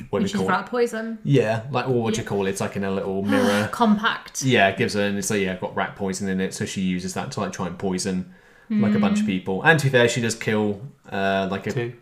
[0.09, 0.49] What do Which we is call it?
[0.57, 1.19] rat poison.
[1.23, 2.51] Yeah, like or what do you call it?
[2.51, 3.69] It's like in a little mirror.
[3.71, 4.41] Compact.
[4.43, 6.65] yeah, it gives her and it's like yeah, I've got rat poison in it, so
[6.65, 8.33] she uses that to like try and poison
[8.69, 9.61] like a bunch of people.
[9.63, 10.81] And to be fair, she does kill
[11.11, 11.93] uh like a Too.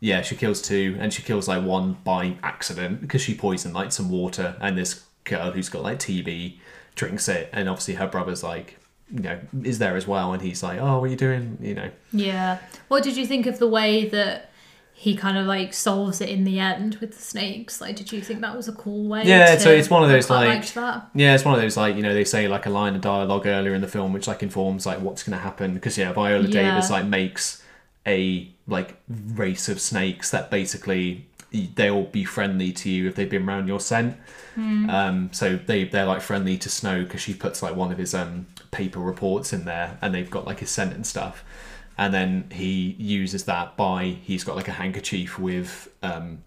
[0.00, 3.90] yeah, she kills two, and she kills like one by accident because she poisoned like
[3.92, 6.58] some water, and this girl who's got like TB
[6.94, 8.78] drinks it, and obviously her brother's like,
[9.10, 11.56] you know, is there as well, and he's like, oh, what are you doing?
[11.60, 12.58] You know, Yeah.
[12.88, 14.50] What did you think of the way that
[14.96, 17.80] he kind of like solves it in the end with the snakes?
[17.80, 19.24] Like, did you think that was a cool way?
[19.24, 20.48] Yeah, to- so it's one of those, like-
[21.14, 23.46] yeah, it's one of those like you know they say like a line of dialogue
[23.46, 26.46] earlier in the film which like informs like what's going to happen because yeah, Viola
[26.46, 26.70] Yeah.
[26.74, 27.62] Davis like makes
[28.06, 31.26] a like race of snakes that basically
[31.76, 34.16] they'll be friendly to you if they've been around your scent.
[34.56, 38.14] Um, so they they're like friendly to Snow because she puts like one of his
[38.14, 41.44] um paper reports in there, and they've got like his scent and stuff.
[41.96, 46.42] And then he uses that by he's got like a handkerchief with um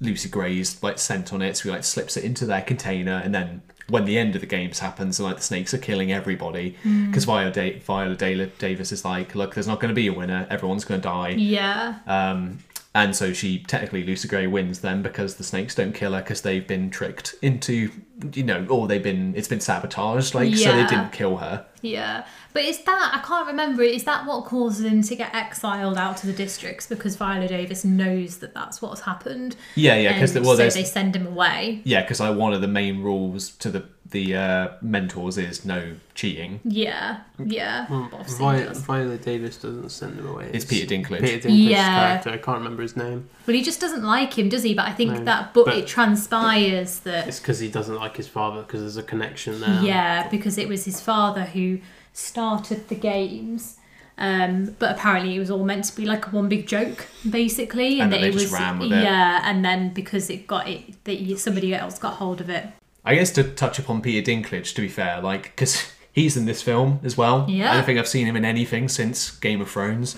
[0.00, 3.32] Lucy Gray's like scent on it, so he like slips it into their container, and
[3.34, 6.76] then when the end of the games happens, and like the snakes are killing everybody,
[7.06, 10.46] because Viola, da- Viola Davis is like, look, there's not going to be a winner,
[10.50, 11.98] everyone's going to die, Yeah.
[12.06, 12.58] um,
[12.94, 16.42] and so she technically Lucy Gray wins then because the snakes don't kill her because
[16.42, 17.90] they've been tricked into,
[18.34, 21.64] you know, or they've been it's been sabotaged, like so they didn't kill her.
[21.80, 23.82] Yeah, but is that I can't remember?
[23.82, 27.82] Is that what causes him to get exiled out to the districts because Viola Davis
[27.82, 29.56] knows that that's what's happened?
[29.74, 31.80] Yeah, yeah, because well, so they send him away.
[31.84, 35.94] yeah, because like one of the main rules to the the uh, mentors is no
[36.14, 36.60] cheating.
[36.64, 37.86] Yeah, yeah.
[37.90, 38.78] Obviously Vi- does.
[38.82, 40.50] Viola Davis doesn't send him away.
[40.52, 41.20] It's Peter Dinklage.
[41.20, 42.06] Peter Dinklage's Yeah.
[42.20, 42.30] character.
[42.30, 43.28] I can't remember his name.
[43.46, 44.74] Well, he just doesn't like him, does he?
[44.74, 48.16] But I think No, that, but, but- it transpires that It's because he doesn't like
[48.16, 49.82] his father because there's a connection there.
[49.82, 51.80] Yeah, because it was his father who
[52.12, 53.78] started the games.
[54.18, 58.12] Um, but apparently it was all meant to be like one big joke, basically, And
[58.12, 59.02] that then it they was just ran with it.
[59.02, 62.66] yeah, and then because it got it that somebody else got hold of it.
[63.04, 66.62] I guess to touch upon Peter Dinklage, to be fair, like because he's in this
[66.62, 67.46] film as well.
[67.48, 67.72] Yeah.
[67.72, 70.16] I don't think I've seen him in anything since Game of Thrones.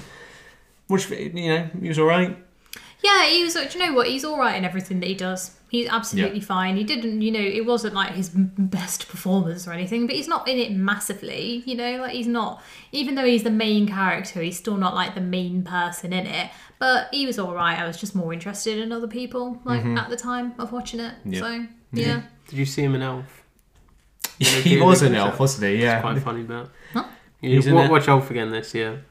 [0.86, 2.36] Which you know he was all right.
[3.02, 3.54] Yeah, he was.
[3.54, 4.08] Do you know what?
[4.08, 5.56] He's all right in everything that he does.
[5.68, 6.76] He's absolutely fine.
[6.76, 10.46] He didn't, you know, it wasn't like his best performance or anything, but he's not
[10.46, 11.64] in it massively.
[11.66, 12.62] You know, like he's not.
[12.92, 16.50] Even though he's the main character, he's still not like the main person in it.
[16.78, 17.78] But he was all right.
[17.78, 19.98] I was just more interested in other people, like mm-hmm.
[19.98, 21.14] at the time of watching it.
[21.24, 21.40] Yeah.
[21.40, 22.22] So yeah.
[22.48, 23.42] Did you see him in Elf?
[24.38, 25.82] he was an elf, wasn't he?
[25.82, 26.00] Yeah.
[26.00, 26.66] Quite funny bit.
[26.92, 27.04] Huh?
[27.40, 27.90] You He's in wa- it.
[27.90, 29.04] watch Elf again this year,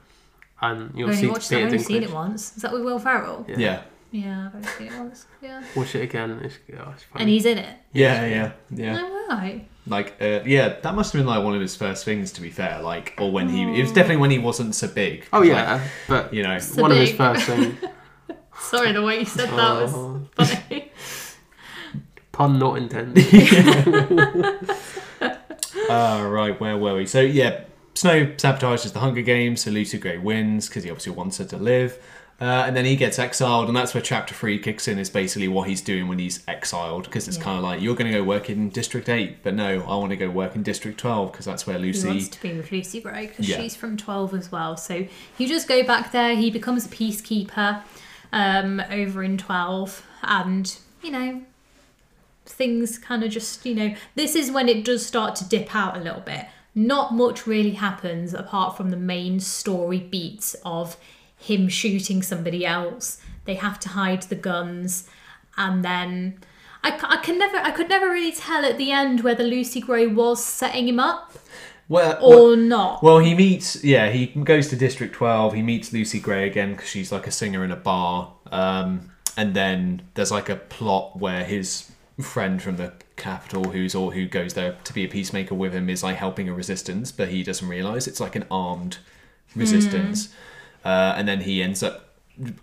[0.62, 1.56] and you'll I've see only watched it.
[1.56, 2.06] I've Peter only seen Dinklage.
[2.06, 2.56] it once.
[2.58, 3.46] Is that with Will Ferrell?
[3.48, 3.58] Yeah.
[3.58, 3.82] yeah.
[4.12, 5.26] Yeah, I've only seen it once.
[5.41, 5.63] Yeah.
[5.76, 6.39] Watch it again.
[6.43, 7.22] It's, oh, it's funny.
[7.22, 7.78] And he's in it.
[7.93, 9.00] Yeah, yeah, yeah.
[9.02, 9.67] Oh, right.
[9.88, 12.32] Like, uh, yeah, that must have been like one of his first things.
[12.34, 15.26] To be fair, like, or when he, it was definitely when he wasn't so big.
[15.34, 16.60] oh Like, yeah, but you know.
[16.60, 17.17] So one of his big.
[17.17, 17.78] first things.
[18.60, 20.91] Sorry, the way you said that was Oh, funny.
[22.34, 23.26] Pun not intended.
[25.89, 27.06] Ah, right, where were we?
[27.06, 27.62] So yeah,
[27.93, 31.58] Snow sabotages the Hunger Games, so Lucy Gray wins because he obviously wants her to
[31.58, 31.98] live.
[32.41, 35.48] Uh, and then he gets exiled, and that's where Chapter 3 kicks in, is basically
[35.48, 37.43] what he's doing when he's exiled, because it's Yeah.
[37.43, 40.10] kind of like, you're going to go work in District 8, but no, I want
[40.10, 42.30] to go work in District 12, because that's where He wants Lucy...
[42.32, 43.58] to be with Lucy Gray because Yeah.
[43.62, 44.76] she's from 12 as well.
[44.78, 45.06] So
[45.38, 47.82] you just go back there, he becomes a peacekeeper
[48.34, 51.41] um, over in 12, and, you know,
[52.45, 55.97] things kind of just, you know, this is when it does start to dip out
[55.97, 56.45] a little bit.
[56.75, 60.97] Not much really happens apart from the main story beats of
[61.38, 63.21] him shooting somebody else.
[63.45, 65.08] They have to hide the guns,
[65.58, 66.39] and then
[66.84, 70.08] I, I can never, I could never really tell at the end whether Lucy Gray
[70.08, 71.34] was setting him up
[71.88, 73.03] Well, or not.
[73.03, 75.53] Well, he meets, yeah, he goes to District 12.
[75.53, 78.34] He meets Lucy Gray again because she's like a singer in a bar.
[78.51, 84.13] Um, and then there's like a plot where his friend from the capital, who's or
[84.13, 87.30] who goes there to be a peacemaker with him, is like helping a resistance, but
[87.30, 88.97] he doesn't realize it's like an armed
[89.56, 90.34] resistance.
[90.86, 92.10] Uh, and then he ends up.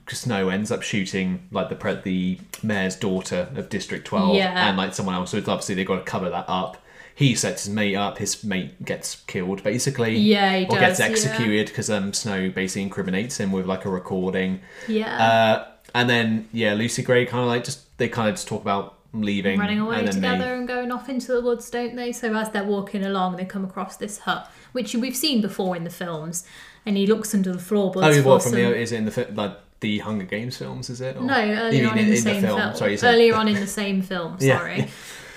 [0.09, 4.69] Snow ends up shooting like the pre- the mayor's daughter of District 12 Yeah.
[4.69, 5.31] and like someone else.
[5.31, 6.77] So it's obviously they've got to cover that up.
[7.15, 8.19] He sets his mate up.
[8.19, 11.07] His mate gets killed basically Yeah, he or gets does, yeah.
[11.07, 14.61] executed because um, Snow basically incriminates him with like a recording.
[14.89, 15.17] yeah.
[15.25, 18.63] Uh, and then yeah, Lucy Gray kind of like just they kind of just talk
[18.63, 22.13] about leaving, running away and together and going off into the woods, don't they?
[22.13, 25.85] So as they're walking along, they come across this hut, which we've seen before in
[25.85, 26.45] the films,
[26.87, 28.61] and he looks under the floorboards They, oh, what from some.
[28.61, 30.91] the is it in the like the Hunger Games films?
[30.91, 31.17] Is it?
[31.17, 32.75] Or- No, earlier on in, the same film.
[32.75, 34.37] Sorry, earlier on in the same film.
[34.41, 34.87] Yeah.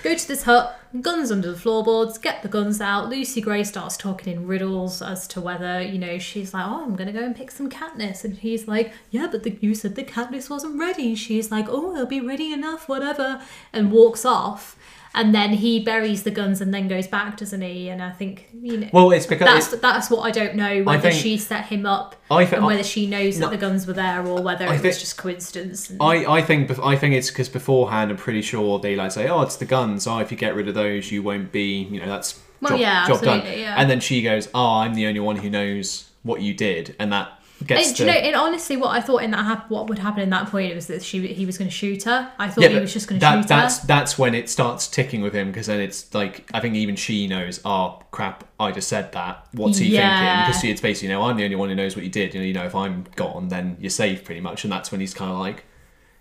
[0.03, 3.07] Go to this hut, guns under the floorboards, get the guns out.
[3.07, 6.97] Lucy Gray starts talking in riddles as to whether, you know, she's like, oh, I'm
[6.97, 8.25] going to go and pick some Katniss.
[8.25, 11.15] And he's like, yeah, but the, you said the Katniss wasn't ready.
[11.15, 13.41] She's like, oh, it'll be ready enough, whatever.
[13.71, 14.77] And walks off.
[15.15, 17.87] And then he buries the guns and then goes back, doesn't he?
[17.89, 18.89] And I think, you know.
[18.91, 21.85] Well, it's because that's it's- that's what I don't know whether think- she set him
[21.85, 23.45] up I thi- and whether she knows No.
[23.49, 25.91] that the guns were there or whether I it think- was just coincidence.
[25.91, 29.27] And, I, I think I think it's because beforehand I'm pretty sure they like say
[29.29, 31.99] oh it's the guns oh if you get rid of those you won't be you
[31.99, 33.75] know that's Well, job, yeah, job done yeah.
[33.77, 37.11] and then she goes oh I'm the only one who knows what you did and
[37.13, 39.69] that gets And, to do you know, and honestly, what I thought in that hap-
[39.69, 42.31] what would happen in that point was that she he was going to shoot her.
[42.37, 43.87] I thought he was just going to that, shoot that's her.
[43.87, 47.27] that's when it starts ticking with him because then it's like I think even she
[47.27, 50.01] knows oh crap I just said that what's he Yeah.
[50.45, 52.35] thinking because it's basically you know I'm the only one who knows what you did
[52.35, 55.13] and you know if I'm gone then you're safe pretty much and that's when he's
[55.13, 55.65] kind of like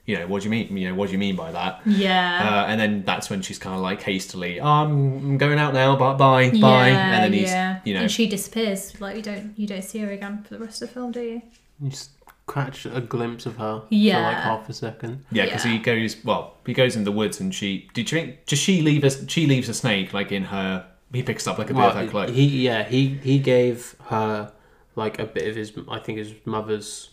[0.04, 0.76] you know, what do you mean?
[0.76, 1.80] You know, what do you mean by that?
[1.86, 2.64] Yeah.
[2.64, 5.94] Uh, and then that's when she's kind of like hastily, oh, I'm going out now,
[5.96, 6.88] bye, bye, bye.
[6.88, 7.80] Yeah, And then he's, yeah.
[7.84, 9.00] you know, and she disappears.
[9.00, 11.20] Like you don't you don't see her again for the rest of the film, do
[11.20, 11.42] you?
[11.80, 12.10] You just
[12.48, 14.26] catch a glimpse of her for Yeah.
[14.26, 15.24] like half a second.
[15.30, 15.72] yeah, because yeah.
[15.72, 18.82] he goes, well, he goes in the woods and she, did you think, does she
[18.82, 21.82] leave a, she leaves a snake like in her, he picks up like a bit
[21.84, 22.30] of her Well, clothes.
[22.34, 24.50] he yeah he he gave her
[24.96, 27.10] like a bit of his I think his mother's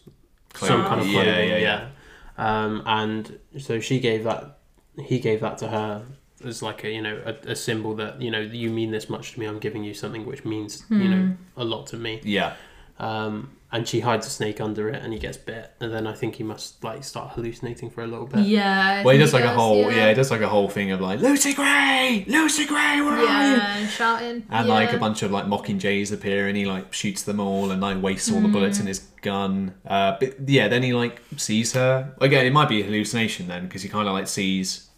[0.55, 1.87] some kind of Yeah, clothing yeah, yeah,
[2.39, 4.59] Um, and so she gave that
[4.97, 6.05] he gave that to her
[6.45, 9.33] as like a you know a, a symbol that you know you mean this much
[9.33, 11.31] to me I'm giving you something which means you know Hmm.
[11.57, 12.53] a lot to me yeah.
[12.97, 16.13] um, and she hides a snake under it and he gets bit and then I
[16.13, 19.01] think he must like start hallucinating for a little bit Yeah.
[19.01, 19.89] I Well, he think does like a whole, yeah.
[19.89, 22.25] yeah, he does like a whole thing of like, Lucy Gray!
[22.27, 23.27] Lucy Gray, where are you?
[23.27, 24.43] Yeah, shouting.
[24.49, 24.73] And yeah.
[24.73, 28.01] like a bunch of like mockingjays appear, and he like shoots them all, and like
[28.01, 29.75] wastes all the bullets in his gun.
[29.85, 32.45] Uh, but yeah, then he like sees her again.
[32.45, 34.89] It might be a hallucination then, because he kind of like sees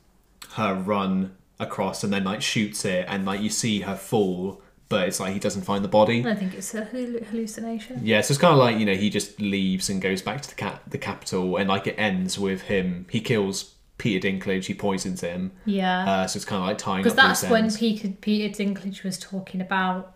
[0.53, 5.07] her run across, and then like shoots it, and like you see her fall, but
[5.07, 6.23] it's like he doesn't find the body.
[6.27, 8.01] I think it's a hallucination.
[8.03, 10.49] Yeah, so it's kind of like you know he just leaves and goes back to
[10.49, 13.07] the cap- the Capitol, and like it ends with him.
[13.09, 14.65] He kills Peter Dinklage.
[14.65, 15.53] He poisons him.
[15.65, 16.07] Yeah.
[16.07, 17.71] Uh, so it's kind of like tying Because that's when.
[17.73, 20.15] Peter, Peter Dinklage was talking about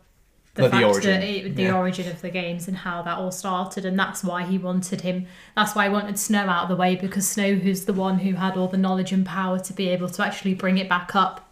[0.56, 1.78] the Like the origin, that it, the yeah.
[1.78, 5.28] origin of the games and how that all started, and that's why he wanted him.
[5.56, 8.34] That's why he wanted Snow out of the way because Snow, who's the one who
[8.34, 11.45] had all the knowledge and power to be able to actually bring it back up,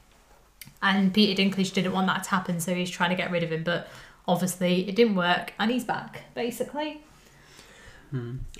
[0.83, 3.51] and Peter Dinklage didn't want that to happen, so he's trying to get rid of
[3.51, 3.63] him.
[3.63, 3.87] But
[4.27, 7.01] obviously, it didn't work, and he's back basically.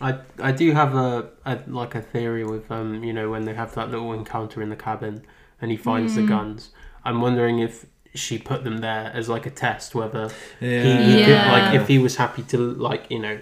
[0.02, 3.54] I I do have a, a like a theory with um you know when they
[3.54, 5.24] have that little encounter in the cabin
[5.62, 6.16] and he finds Mm.
[6.16, 6.72] the guns.
[7.06, 10.82] I'm wondering if she put them there as like a test whether Yeah.
[10.82, 11.52] he could, Yeah.
[11.52, 13.38] like if he was happy to like you know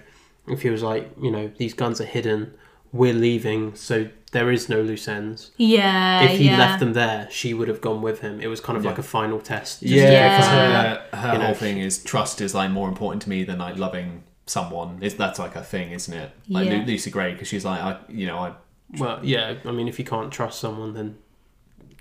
[0.50, 2.54] if he was like you know these guns are hidden
[2.92, 5.52] we're leaving so there is no loose ends.
[5.58, 6.58] Yeah, if he yeah.
[6.58, 8.40] left them there, she would have gone with him.
[8.42, 8.92] It was kind of Yeah.
[8.92, 9.82] like a final test.
[9.82, 10.38] just Yeah, to Yeah.
[10.38, 13.44] because her, her you know, whole thing is trust is like more important to me
[13.44, 15.00] than like loving someone.
[15.02, 16.32] Is that's like a thing, isn't it?
[16.50, 16.78] Like Yeah.
[16.78, 18.54] Lu- Lucy Gray, because she's like, I, you know, I.
[18.98, 19.56] Well, yeah.
[19.66, 21.18] I mean, if you can't trust someone, then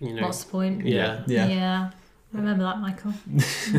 [0.00, 0.22] you know.
[0.22, 0.86] What's the point?
[0.86, 1.22] yeah.
[1.26, 1.46] Yeah.
[1.48, 1.90] yeah.
[2.32, 3.12] Remember that, Michael.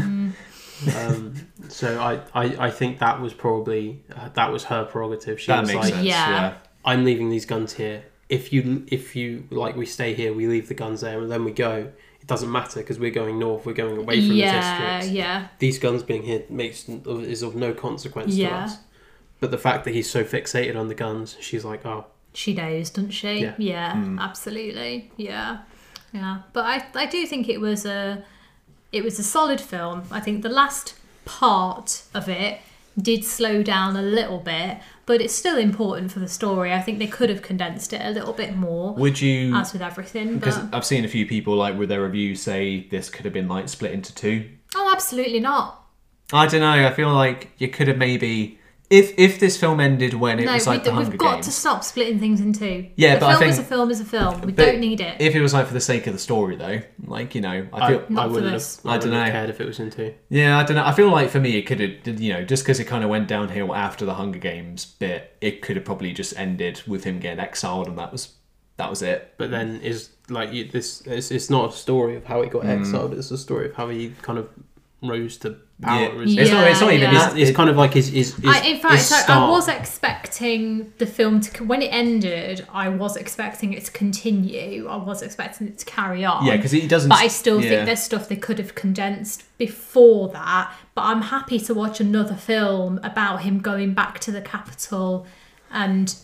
[0.98, 1.34] um,
[1.70, 5.40] so I, I, I think that was probably uh, that was her prerogative.
[5.40, 6.06] She That was makes like, sense.
[6.06, 6.30] Yeah.
[6.30, 6.54] Yeah.
[6.84, 8.04] "I'm leaving these guns here.
[8.32, 10.34] If you if you like, we stay here.
[10.34, 11.92] We leave the guns there, and then we go.
[12.20, 13.66] It doesn't matter because we're going north.
[13.66, 15.10] We're going away from yeah, the districts.
[15.16, 15.48] yeah.
[15.60, 18.78] These guns being here makes is of no consequence to us.
[19.42, 22.92] But the fact that he's so fixated on the guns, she's like, oh, She knows,
[22.92, 23.52] doesn't she?
[23.58, 23.94] Yeah.
[23.96, 24.20] Hmm.
[24.20, 25.12] absolutely.
[25.18, 25.60] Yeah,
[26.14, 26.44] yeah.
[26.54, 28.24] But I, I do think it was a,
[28.92, 30.04] it was a solid film.
[30.12, 30.94] I think the last
[31.26, 32.60] part of it
[33.02, 36.72] did slow down a little bit, but it's still important for the story.
[36.74, 39.56] I think they could have condensed it a little bit more, Would you?
[39.56, 40.38] as with everything.
[40.38, 43.34] Because But I've seen a few people like with their reviews say this could have
[43.34, 44.50] been like split into two.
[44.76, 45.78] oh, absolutely not.
[46.34, 46.88] I don't know.
[46.88, 48.58] I feel like you could have maybe
[48.92, 51.36] if if this film ended when it no, was like we, the Hunger we've got
[51.36, 51.46] Games.
[51.46, 52.90] to stop splitting things in two.
[52.96, 54.42] Yeah, a but I film is a film is a film.
[54.42, 55.20] We don't need it.
[55.22, 57.80] If it was like for the sake of the story, though, like you know, I
[57.80, 58.06] I, feel.
[58.10, 58.76] Not I for wouldn't this.
[58.78, 58.86] have.
[58.86, 59.24] I, I wouldn't dunno.
[59.24, 60.14] have cared if it was into.
[60.30, 60.86] Yeah, I don't know.
[60.86, 63.10] I feel like for me, it could have, you know, just because it kind of
[63.10, 67.20] went downhill after the Hunger Games bit, it could have probably just ended with him
[67.20, 68.34] getting exiled, and that was
[68.76, 69.36] that was it.
[69.38, 71.02] But then is like you, this.
[71.08, 72.80] It's, it's not a story of how he got mm.
[72.80, 73.14] exiled.
[73.14, 74.50] It's a story of how he kind of
[75.02, 76.02] rose to power.
[76.02, 76.22] Yeah.
[76.22, 76.42] isn't it?
[76.42, 76.68] It's not.
[76.68, 77.12] It's not even.
[77.12, 77.26] Yeah.
[77.26, 78.10] It's, It's, it's kind of like his.
[78.10, 81.92] his, his I, in fact, his so I was expecting the film to when it
[81.92, 82.66] ended.
[82.72, 84.88] I was expecting it to continue.
[84.88, 86.46] I was expecting it to carry on.
[86.46, 87.10] yeah, because he doesn't.
[87.10, 87.70] but I still yeah.
[87.70, 90.74] think there's stuff they could have condensed before that.
[90.96, 95.26] But I'm happy to watch another film about him going back to the Capitol
[95.72, 96.16] and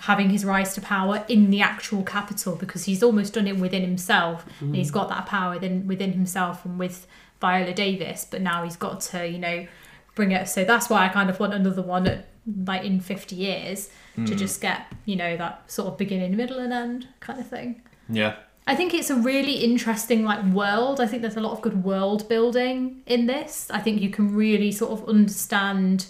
[0.00, 3.82] having his rise to power in the actual Capitol because he's almost done it within
[3.82, 4.44] himself.
[4.60, 7.06] And he's got that power within within himself and with
[7.44, 8.26] Viola Davis.
[8.30, 9.66] But now he's got to you know
[10.14, 10.48] bring it.
[10.48, 12.26] So that's why I kind of want another one at
[12.66, 14.36] like in 50 years to hmm.
[14.36, 17.82] just get you know that sort of beginning, middle, and end kind of thing.
[18.08, 21.00] Yeah, I think it's a really interesting like world.
[21.00, 23.70] I think there's a lot of good world building in this.
[23.70, 26.06] I think you can really sort of understand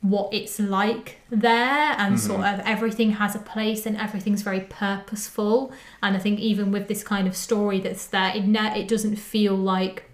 [0.00, 2.26] what it's like there and mm-hmm.
[2.26, 6.88] sort of everything has a place and everything's very purposeful and i think even with
[6.88, 10.04] this kind of story that's there it, ne- it doesn't feel like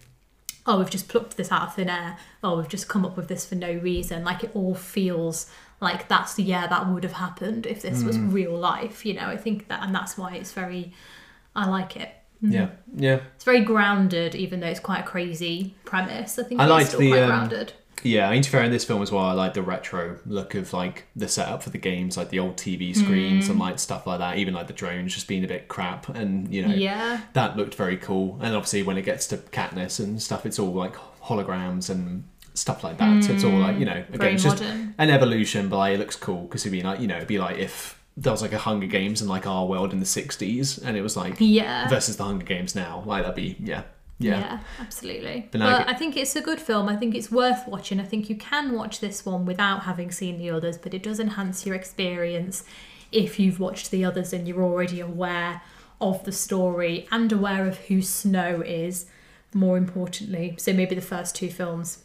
[0.66, 2.18] oh we've just plucked this out of thin air.
[2.42, 4.24] Oh we've just come up with this for no reason.
[4.24, 5.50] Like it all feels
[5.80, 9.26] like that's the yeah that would have happened if this was real life you know?
[9.26, 10.92] I think that and that's why it's very
[11.56, 12.14] i like it.
[12.42, 13.20] Yeah, yeah.
[13.34, 16.38] it's very grounded even though it's quite a crazy premise.
[16.38, 17.72] I think I it's liked still the, quite um, grounded
[18.02, 20.54] Yeah, I mean, to fair, in this film as well, I like the retro look
[20.54, 23.62] of like the setup for the games, like the old TV screens and mm.
[23.62, 24.38] like stuff like that.
[24.38, 27.20] Even like the drones just being a bit crap, and you know, Yeah.
[27.34, 28.38] that looked very cool.
[28.40, 32.24] And obviously, when it gets to Katniss and stuff, it's all like holograms and
[32.54, 33.24] stuff like that.
[33.24, 33.80] So it's all like mm.
[33.80, 34.94] you know, again, Very it's just modern.
[34.98, 37.38] an evolution, but like, it looks cool because it'd be like you know, it'd be
[37.38, 40.82] like if there was like a Hunger Games in like our world in the '60s,
[40.84, 41.88] and it was like Yeah.
[41.88, 43.82] versus the Hunger Games now, like that'd be yeah,
[44.20, 44.38] yeah.
[44.38, 45.48] Yeah, absolutely.
[45.50, 46.88] But But, now I get- I think it's a good film.
[46.88, 47.98] I think it's worth watching.
[48.00, 51.18] I think you can watch this one without having seen the others, but it does
[51.18, 52.62] enhance your experience
[53.10, 55.62] if you've watched the others and you're already aware
[56.00, 59.06] of the story and aware of who Snow is,
[59.52, 60.54] more importantly.
[60.58, 62.04] So maybe the first two films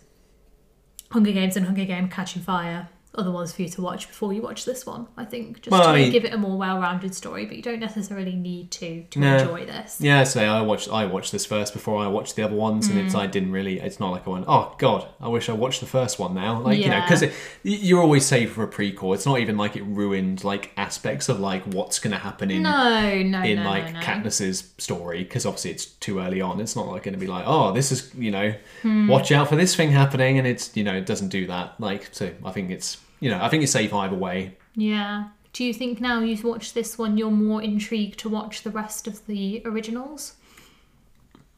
[1.11, 2.89] Hunger Games and Hunger Game Catching Fire
[3.23, 5.61] the ones for you to watch before you watch this one, I think.
[5.61, 7.79] Just Well, to I mean- give it a more well rounded story, but you don't
[7.79, 9.37] necessarily need to to No.
[9.37, 9.97] enjoy this.
[9.99, 12.99] Yeah, so I watched I watched this first before I watched the other ones, and
[12.99, 13.19] it's Mm.
[13.19, 13.79] I didn't really.
[13.79, 16.59] It's not like I went, oh god, I wish I watched the first one now.
[16.61, 17.23] Like you know, because
[17.63, 19.13] you're always safe for a prequel.
[19.15, 22.63] It's not even like it ruined like aspects of like what's going to happen in
[22.63, 23.99] No, no, in no, like no.
[23.99, 26.59] Katniss's story because obviously it's too early on.
[26.59, 29.07] It's not like going to be like, oh, this is you know, Hmm.
[29.07, 31.75] watch out for this thing happening, and it's you know it doesn't do that.
[31.79, 34.57] Like so, I think it's you know I think it's safe either way.
[34.75, 35.29] Yeah.
[35.53, 39.07] Do you think now you've watched this one, you're more intrigued to watch the rest
[39.07, 40.33] of the originals?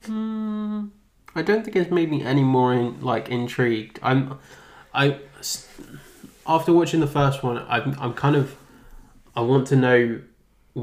[0.06, 0.90] Hmm.
[1.34, 4.00] I don't think it's made me any more in, like intrigued.
[4.04, 4.38] I'm,
[4.94, 5.18] I,
[6.46, 8.56] after watching the first one, I'm, I'm kind of,
[9.36, 10.22] I want to know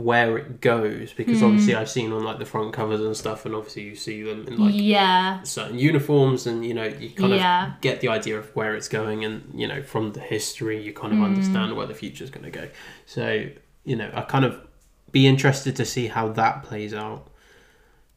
[0.03, 1.45] where it goes because Hmm.
[1.47, 4.45] obviously I've seen on like the front covers and stuff, and obviously you see them
[4.49, 5.40] in like yeah.
[5.45, 7.74] certain uniforms, and you know you kind Yeah.
[7.76, 10.92] of get the idea of where it's going, and you know from the history you
[10.92, 11.26] kind of Hmm.
[11.26, 12.66] understand where the future's going to go.
[13.07, 13.47] So
[13.84, 14.59] you know I kind of
[15.12, 17.28] be interested to see how that plays out.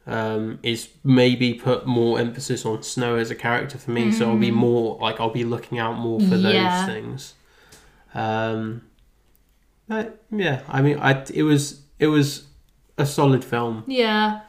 [0.08, 4.38] Um, is maybe put more emphasis on Snow as a character for me, so I'll
[4.38, 6.46] be more like I'll be looking out more for Hmm.
[6.48, 6.86] Yeah.
[6.88, 7.34] those things.
[8.16, 8.82] Um,
[9.88, 12.46] but yeah, I mean, I it was it was
[12.98, 13.84] a solid film.
[13.88, 14.42] Yeah.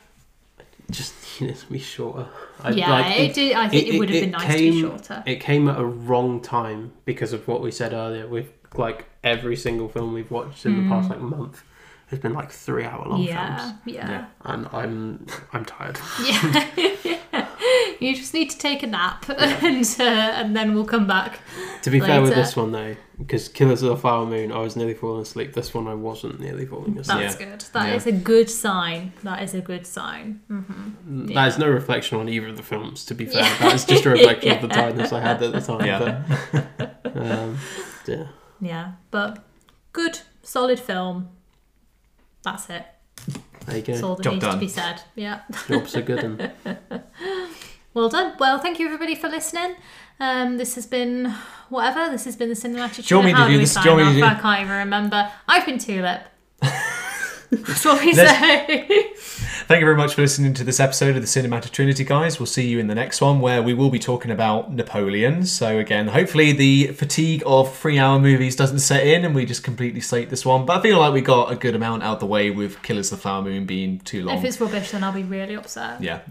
[0.90, 2.26] Just needed to be shorter.
[2.60, 3.52] I, yeah, like, it, did.
[3.52, 5.22] I think it, it- would have been nice to came- be shorter.
[5.26, 8.26] it came at a wrong time because of what we said earlier.
[8.26, 11.12] With like every single film we've watched in the past mm.
[11.12, 11.62] like month
[12.10, 15.98] has been like three hour long yeah, films, yeah, and I'm I'm tired.
[16.24, 17.46] yeah.
[18.00, 21.40] you just need to take a nap, and uh, and then we'll come back.
[21.82, 24.76] To be fair with this one though, because Killers of the Flower Moon, I was
[24.76, 25.52] nearly falling asleep.
[25.52, 27.18] This one, I wasn't nearly falling asleep.
[27.20, 27.46] That's Yeah.
[27.46, 27.60] good.
[27.72, 28.14] That is Yeah.
[28.14, 29.12] a good sign.
[29.22, 30.40] That is a good sign.
[30.50, 31.34] Mm, Yeah.
[31.34, 33.04] That is no reflection on either of the films.
[33.06, 33.58] To be fair, Yeah.
[33.58, 35.84] that is just a reflection of the tiredness I had at the time.
[35.86, 36.22] Yeah.
[36.52, 37.58] But, um,
[38.06, 38.24] yeah.
[38.60, 39.44] Yeah, but
[39.92, 41.28] good, solid film.
[42.42, 42.84] That's it.
[43.66, 44.08] There you That's go.
[44.08, 44.60] all that Job needs to done.
[44.60, 45.02] be said.
[45.14, 45.40] Yeah.
[45.68, 46.22] Jobs are good.
[46.64, 47.02] And
[47.94, 48.34] Well done.
[48.38, 49.74] Well, thank you everybody for listening.
[50.20, 51.34] Um, this has been
[51.68, 52.10] whatever.
[52.10, 53.06] This has been the cinematic.
[53.06, 53.74] Do you want me to How do we this?
[53.74, 55.30] Do you want me to do- I can't even remember.
[55.48, 56.22] I've been Tulip.
[57.50, 59.12] That's what we Let's- say.
[59.68, 62.40] Thank you very much for listening to this episode of the Cinematic Trinity, guys.
[62.40, 65.44] We'll see you in the next one where we will be talking about Napoleon.
[65.44, 69.62] So, again, hopefully the fatigue of three hour movies doesn't set in and we just
[69.62, 70.64] completely slate this one.
[70.64, 73.18] But I feel like we got a good amount out the way with Killers of
[73.18, 74.38] the Flower Moon being too long.
[74.38, 76.02] if it's rubbish, then I'll be really upset.
[76.02, 76.22] Yeah.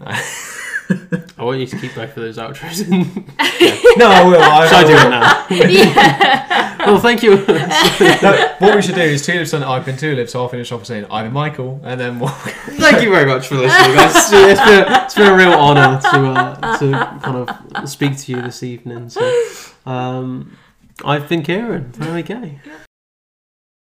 [0.90, 3.00] I want you to keep both of those outros in.
[3.98, 4.40] no, I will.
[4.40, 5.46] I, Should I do it now?
[5.70, 6.86] yeah.
[6.86, 7.36] well, thank you.
[7.36, 10.86] no, what we should do is Tulip's done I've been Tulip, so I'll finish off
[10.86, 12.30] saying I've been Michael, and then we'll.
[12.30, 13.96] thank you very much for listening.
[13.96, 18.32] It's, it's been, it's been a real honour to uh, to kind of speak to
[18.32, 19.08] you this evening.
[19.08, 19.44] So,
[19.86, 20.56] um,
[21.04, 21.92] I've been Kieran.
[21.92, 22.50] There we go.